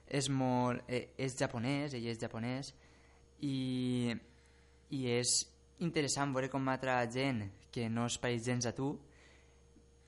és 0.07 0.29
molt 0.29 0.87
eh, 0.87 1.09
és 1.17 1.35
japonès, 1.39 1.93
ell 1.97 2.07
és 2.09 2.21
japonès 2.21 2.71
i, 3.43 4.13
i 4.95 5.01
és 5.13 5.35
interessant 5.83 6.33
veure 6.33 6.51
com 6.53 6.71
altra 6.71 7.01
gent 7.11 7.43
que 7.73 7.89
no 7.89 8.07
es 8.07 8.17
pareix 8.21 8.45
gens 8.45 8.69
a 8.69 8.73
tu 8.77 8.93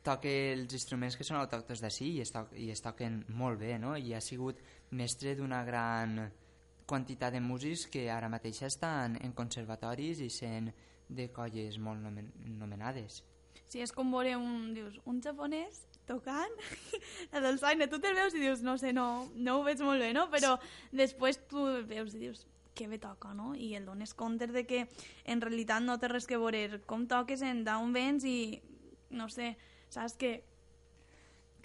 toca 0.06 0.30
els 0.30 0.74
instruments 0.78 1.18
que 1.18 1.26
són 1.26 1.40
autòctons 1.40 1.82
d'ací 1.82 2.12
i, 2.14 2.24
es 2.24 2.32
to 2.34 2.46
i 2.62 2.70
es 2.72 2.84
toquen 2.86 3.24
molt 3.34 3.58
bé, 3.60 3.76
no? 3.82 3.96
I 3.98 4.14
ha 4.14 4.22
sigut 4.22 4.62
mestre 4.94 5.34
d'una 5.36 5.64
gran 5.66 6.20
quantitat 6.86 7.34
de 7.34 7.42
músics 7.42 7.88
que 7.92 8.10
ara 8.14 8.30
mateix 8.30 8.62
estan 8.68 9.18
en 9.22 9.34
conservatoris 9.34 10.22
i 10.22 10.30
sent 10.30 10.72
de 11.10 11.30
colles 11.34 11.78
molt 11.78 12.02
nomen 12.02 12.32
nomenades. 12.60 13.24
Sí, 13.66 13.82
és 13.82 13.92
com 13.92 14.12
veure 14.14 14.36
un, 14.38 14.74
dius, 14.76 14.98
un 15.10 15.22
japonès 15.24 15.86
tocant 16.06 16.52
la 17.34 17.42
dolçaina. 17.42 17.90
Tu 17.90 18.00
te'l 18.02 18.18
veus 18.18 18.36
i 18.38 18.44
dius, 18.44 18.62
no 18.66 18.78
sé, 18.78 18.94
no, 18.94 19.28
no 19.36 19.60
ho 19.60 19.64
veig 19.66 19.82
molt 19.86 20.02
bé, 20.02 20.12
no? 20.14 20.28
Però 20.34 20.56
després 20.94 21.42
tu 21.50 21.66
veus 21.90 22.14
i 22.14 22.22
dius, 22.28 22.46
que 22.76 22.90
bé 22.92 23.00
toca, 23.02 23.34
no? 23.34 23.54
I 23.56 23.74
el 23.80 23.86
dones 23.88 24.14
compte 24.14 24.48
de 24.52 24.66
que 24.68 24.86
en 25.26 25.42
realitat 25.42 25.82
no 25.82 25.98
té 25.98 26.12
res 26.12 26.28
que 26.28 26.38
veure 26.38 26.82
com 26.86 27.08
toques, 27.10 27.42
en 27.42 27.64
d'on 27.66 27.96
vens 27.96 28.28
i, 28.28 28.60
no 29.16 29.30
sé, 29.32 29.56
saps 29.90 30.18
que... 30.20 30.36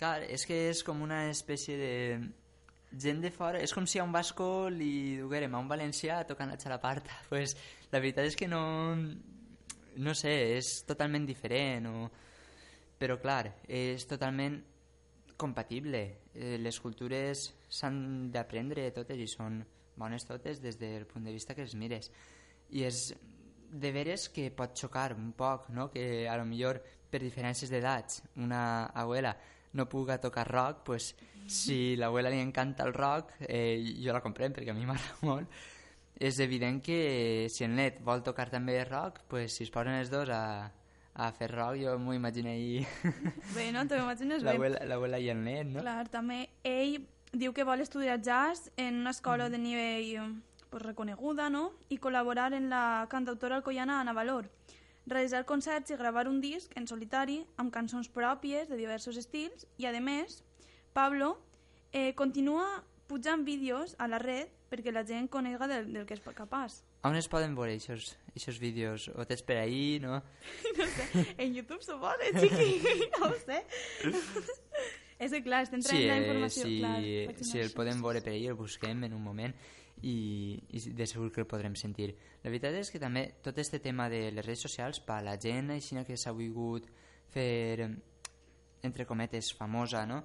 Clar, 0.00 0.22
és 0.32 0.46
que 0.48 0.56
és 0.70 0.80
com 0.86 1.02
una 1.04 1.26
espècie 1.28 1.76
de 1.76 1.94
gent 2.92 3.20
de 3.22 3.30
fora, 3.30 3.60
és 3.62 3.72
com 3.74 3.86
si 3.86 4.00
a 4.00 4.04
un 4.04 4.12
basco 4.12 4.68
li 4.72 5.18
duguérem 5.20 5.54
a 5.54 5.60
un 5.62 5.68
valencià 5.70 6.22
tocant 6.26 6.50
la 6.50 6.58
xalaparta. 6.58 7.20
Pues, 7.30 7.56
la 7.92 8.00
veritat 8.00 8.26
és 8.26 8.36
que 8.36 8.48
no... 8.48 8.96
No 10.00 10.14
sé, 10.14 10.32
és 10.56 10.84
totalment 10.86 11.24
diferent, 11.26 11.88
o... 11.90 12.08
però 13.00 13.16
clar, 13.18 13.50
és 13.66 14.04
totalment 14.06 14.60
compatible. 15.36 16.02
Eh, 16.34 16.56
les 16.62 16.78
cultures 16.80 17.48
s'han 17.68 18.30
d'aprendre 18.30 18.86
totes 18.94 19.18
i 19.18 19.26
són 19.28 19.58
bones 19.98 20.24
totes 20.28 20.62
des 20.62 20.78
del 20.78 21.06
punt 21.10 21.26
de 21.26 21.34
vista 21.34 21.56
que 21.56 21.66
les 21.66 21.74
mires. 21.74 22.10
I 22.70 22.86
és 22.86 23.10
de 23.70 23.92
veres 23.94 24.28
que 24.30 24.50
pot 24.54 24.78
xocar 24.78 25.12
un 25.14 25.32
poc, 25.32 25.68
no? 25.74 25.90
que 25.90 26.28
a 26.28 26.36
lo 26.38 26.46
millor 26.46 26.80
per 27.10 27.20
diferències 27.22 27.70
d'edats 27.70 28.22
una 28.38 28.62
abuela 28.94 29.34
no 29.72 29.88
puga 29.88 30.18
tocar 30.20 30.48
rock, 30.50 30.82
pues, 30.84 31.14
si 31.46 31.96
l'abuela 31.96 32.30
li 32.30 32.38
encanta 32.40 32.84
el 32.84 32.94
rock, 32.94 33.32
eh, 33.40 33.78
jo 34.02 34.12
la 34.12 34.20
comprem 34.22 34.52
perquè 34.52 34.70
a 34.70 34.74
mi 34.74 34.86
m'agrada 34.88 35.16
molt, 35.22 35.48
és 36.20 36.38
evident 36.40 36.82
que 36.84 37.46
si 37.48 37.64
el 37.64 37.74
net 37.74 38.02
vol 38.04 38.22
tocar 38.22 38.50
també 38.50 38.82
rock, 38.84 39.22
pues, 39.28 39.54
si 39.56 39.64
es 39.64 39.70
posen 39.70 39.94
els 39.96 40.10
dos 40.12 40.28
a, 40.28 40.70
a 41.14 41.30
fer 41.32 41.50
rock, 41.54 41.78
jo 41.80 41.96
m'ho 41.98 42.14
imagino 42.14 42.50
ahí 42.50 42.86
Bé, 43.56 43.70
no? 43.72 43.86
Te 43.88 43.96
ho 43.98 44.04
imagines 44.04 44.42
bé. 44.46 44.58
l'abuela 44.86 45.18
i 45.18 45.30
el 45.30 45.42
net, 45.42 45.66
no? 45.66 45.80
Clar, 45.80 46.08
també 46.12 46.48
ell 46.62 47.00
diu 47.32 47.52
que 47.54 47.64
vol 47.64 47.80
estudiar 47.80 48.20
jazz 48.20 48.70
en 48.76 49.00
una 49.00 49.10
escola 49.10 49.48
de 49.48 49.58
nivell 49.58 50.40
pues, 50.70 50.82
reconeguda, 50.82 51.48
no? 51.50 51.72
I 51.88 51.98
col·laborar 51.98 52.52
en 52.54 52.68
la 52.70 53.06
cantautora 53.10 53.56
alcoiana 53.56 54.00
Ana 54.00 54.12
Valor. 54.12 54.48
Realitzar 55.06 55.44
concerts 55.48 55.90
i 55.90 55.96
gravar 55.96 56.28
un 56.28 56.40
disc 56.40 56.72
en 56.76 56.86
solitari 56.86 57.40
amb 57.56 57.72
cançons 57.72 58.10
pròpies 58.12 58.68
de 58.68 58.76
diversos 58.76 59.16
estils 59.16 59.66
i, 59.78 59.86
a 59.86 59.94
més, 60.00 60.42
Pablo 60.92 61.36
eh, 61.92 62.12
continua 62.14 62.84
pujant 63.10 63.44
vídeos 63.44 63.96
a 63.98 64.06
la 64.06 64.20
red 64.22 64.52
perquè 64.70 64.92
la 64.94 65.02
gent 65.02 65.26
conega 65.28 65.66
del, 65.66 65.88
del 65.90 66.06
que 66.06 66.14
és 66.14 66.22
capaç. 66.36 66.84
On 67.02 67.16
es 67.16 67.26
poden 67.32 67.56
veure 67.56 67.74
aquests 67.74 68.60
vídeos? 68.62 69.08
O 69.16 69.26
tens 69.26 69.42
per 69.42 69.58
ahí, 69.58 69.98
no? 70.02 70.20
No 70.78 70.86
sé, 70.86 71.26
en 71.38 71.54
YouTube 71.56 71.82
suposo, 71.82 72.30
xiqui, 72.38 73.08
no 73.16 73.30
ho 73.30 73.36
sé. 73.40 73.64
és 75.20 75.34
que 75.34 75.42
clar, 75.44 75.64
estem 75.66 75.82
traient 75.82 76.04
sí, 76.04 76.08
la 76.08 76.14
eh, 76.14 76.22
informació, 76.22 76.64
si, 76.68 76.78
clar. 76.80 77.48
si 77.50 77.62
el 77.64 77.74
podem 77.76 78.04
veure 78.04 78.22
per 78.24 78.36
ahí, 78.36 78.46
el 78.46 78.56
busquem 78.56 79.02
en 79.08 79.16
un 79.16 79.24
moment 79.24 79.56
i, 80.02 80.58
i 80.70 80.80
de 80.96 81.06
segur 81.06 81.30
que 81.32 81.42
el 81.42 81.48
podrem 81.48 81.74
sentir. 81.76 82.12
La 82.42 82.50
veritat 82.50 82.76
és 82.78 82.90
que 82.90 83.00
també 83.02 83.26
tot 83.44 83.58
este 83.58 83.80
tema 83.80 84.08
de 84.08 84.28
les 84.32 84.46
redes 84.46 84.64
socials, 84.66 85.00
per 85.04 85.18
a 85.20 85.26
la 85.26 85.36
gent 85.40 85.74
així 85.76 85.98
que 86.06 86.16
s'ha 86.16 86.32
volgut 86.32 86.88
fer, 87.30 87.90
entre 88.82 89.06
cometes, 89.06 89.52
famosa, 89.54 90.06
no? 90.06 90.22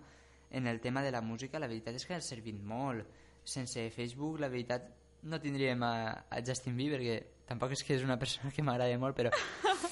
En 0.51 0.67
el 0.67 0.79
tema 0.79 1.03
de 1.03 1.11
la 1.11 1.21
música, 1.21 1.59
la 1.59 1.67
veritat 1.67 1.95
és 1.95 2.05
que 2.05 2.15
ha 2.15 2.21
servit 2.21 2.61
molt. 2.61 3.05
Sense 3.43 3.89
Facebook, 3.91 4.39
la 4.39 4.49
veritat, 4.49 4.87
no 5.25 5.39
tindríem 5.41 5.83
a, 5.83 5.95
a 6.29 6.41
Justin 6.45 6.77
Bieber, 6.77 7.01
que 7.01 7.17
tampoc 7.49 7.75
és 7.75 7.83
que 7.83 7.97
és 7.97 8.05
una 8.05 8.17
persona 8.17 8.51
que 8.53 8.63
m'agrada 8.63 8.97
molt, 9.01 9.17
però 9.17 9.33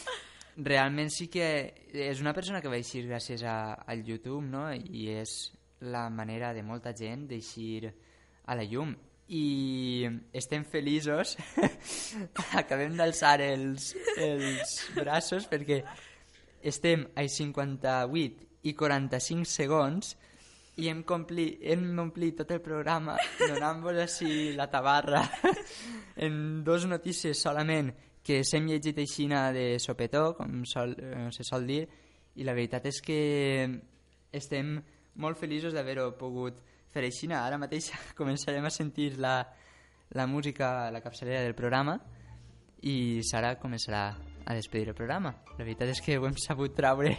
realment 0.69 1.09
sí 1.13 1.27
que 1.33 1.47
és 1.93 2.21
una 2.21 2.33
persona 2.33 2.61
que 2.61 2.71
va 2.71 2.79
eixir 2.79 3.03
gràcies 3.09 3.43
a, 3.43 3.73
al 3.85 4.05
YouTube, 4.05 4.45
no? 4.45 4.69
I 4.73 5.09
és 5.19 5.51
la 5.83 6.07
manera 6.09 6.53
de 6.53 6.63
molta 6.63 6.93
gent 6.95 7.27
d'eixir 7.27 7.91
a 8.45 8.55
la 8.55 8.63
llum. 8.63 8.93
I 9.31 10.09
estem 10.35 10.65
feliços, 10.67 11.37
acabem 12.61 12.97
d'alçar 12.99 13.37
els, 13.41 13.93
els 14.19 14.73
braços 14.97 15.47
perquè 15.49 15.79
estem 16.63 17.07
a 17.15 17.23
58 17.27 18.67
i 18.67 18.73
45 18.75 19.47
segons 19.47 20.13
i 20.79 20.89
hem, 20.89 21.03
complit, 21.05 21.59
hem 21.61 21.99
omplit 22.01 22.39
tot 22.41 22.51
el 22.55 22.61
programa 22.63 23.15
donant-vos 23.39 23.99
així 24.03 24.53
la 24.57 24.69
tabarra 24.71 25.21
en 26.25 26.63
dos 26.65 26.87
notícies 26.89 27.43
solament 27.43 27.91
que 28.23 28.41
s'hem 28.47 28.69
llegit 28.71 29.01
aixina 29.03 29.49
de 29.51 29.77
sopetó, 29.83 30.31
com 30.37 30.63
sol, 30.65 30.95
eh, 30.95 31.27
se 31.35 31.43
sol 31.43 31.67
dir, 31.67 31.83
i 32.39 32.45
la 32.47 32.55
veritat 32.55 32.87
és 32.87 33.01
que 33.03 33.19
estem 34.31 34.77
molt 35.19 35.37
feliços 35.37 35.75
d'haver-ho 35.75 36.13
pogut 36.17 36.61
fer 36.93 37.05
aixina. 37.07 37.43
Ara 37.45 37.59
mateix 37.61 37.91
començarem 38.19 38.65
a 38.65 38.73
sentir 38.73 39.13
la, 39.21 39.39
la 40.13 40.27
música 40.27 40.87
a 40.87 40.91
la 40.93 41.01
capçalera 41.01 41.43
del 41.43 41.57
programa 41.57 41.99
i 42.83 43.21
Sara 43.23 43.55
començarà 43.59 44.09
a 44.43 44.55
despedir 44.57 44.89
el 44.91 44.97
programa. 44.97 45.33
La 45.57 45.63
veritat 45.63 45.93
és 45.93 46.01
que 46.03 46.17
ho 46.19 46.27
hem 46.27 46.35
sabut 46.37 46.75
traure 46.75 47.15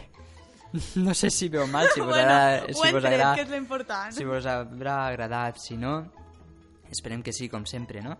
no 1.07 1.15
sé 1.15 1.31
si 1.31 1.49
veu 1.49 1.67
mal, 1.71 1.89
si 1.95 2.01
vos, 2.01 2.09
Bueno, 2.15 2.23
agrada, 2.23 2.67
si 2.67 2.93
vos 2.93 3.05
agrada, 3.05 3.35
que 3.35 3.43
és 3.47 3.51
l'important. 3.51 4.13
si 4.13 4.25
vos 4.27 4.47
haurà 4.47 5.07
agradat, 5.07 5.59
si 5.63 5.77
no, 5.79 5.97
esperem 6.91 7.23
que 7.23 7.33
sí, 7.33 7.49
com 7.49 7.67
sempre, 7.67 8.03
no? 8.03 8.17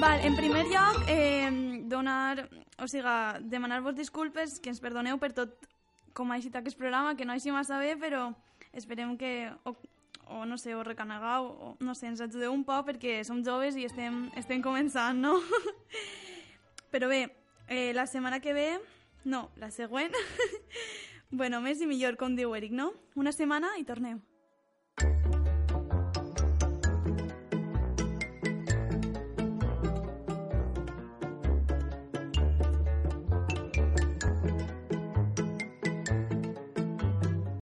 Val, 0.00 0.20
en 0.24 0.36
primer 0.36 0.64
lloc, 0.66 1.02
eh, 1.08 1.50
donar, 1.90 2.48
o 2.78 2.86
sigui, 2.86 3.48
demanar-vos 3.50 3.96
disculpes, 3.96 4.60
que 4.62 4.70
ens 4.70 4.78
perdoneu 4.78 5.18
per 5.18 5.32
tot 5.34 5.66
com 6.14 6.30
ha 6.30 6.36
eixit 6.38 6.54
aquest 6.54 6.78
programa, 6.78 7.16
que 7.16 7.26
no 7.26 7.34
eixit 7.34 7.50
massa 7.50 7.80
bé, 7.82 7.96
però 7.98 8.28
esperem 8.72 9.16
que, 9.18 9.50
o, 9.66 9.74
o 10.30 10.44
no 10.46 10.58
sé, 10.58 10.76
o 10.78 10.84
recanegueu, 10.86 11.48
o 11.50 11.72
no 11.82 11.96
sé, 11.98 12.12
ens 12.12 12.22
ajudeu 12.22 12.54
un 12.54 12.62
poc 12.68 12.86
perquè 12.92 13.24
som 13.26 13.42
joves 13.42 13.74
i 13.74 13.88
estem, 13.90 14.28
estem 14.38 14.62
començant, 14.62 15.18
no? 15.18 15.34
però 16.94 17.10
bé, 17.10 17.24
eh, 17.66 17.90
la 17.90 18.06
setmana 18.06 18.38
que 18.38 18.54
ve, 18.54 18.68
no, 19.24 19.48
la 19.58 19.72
següent, 19.74 20.14
bueno, 21.42 21.58
més 21.60 21.82
i 21.82 21.90
millor, 21.90 22.14
com 22.22 22.38
diu 22.38 22.54
Eric, 22.54 22.70
no? 22.70 22.92
Una 23.18 23.34
setmana 23.34 23.74
i 23.82 23.86
tornem. 23.88 24.22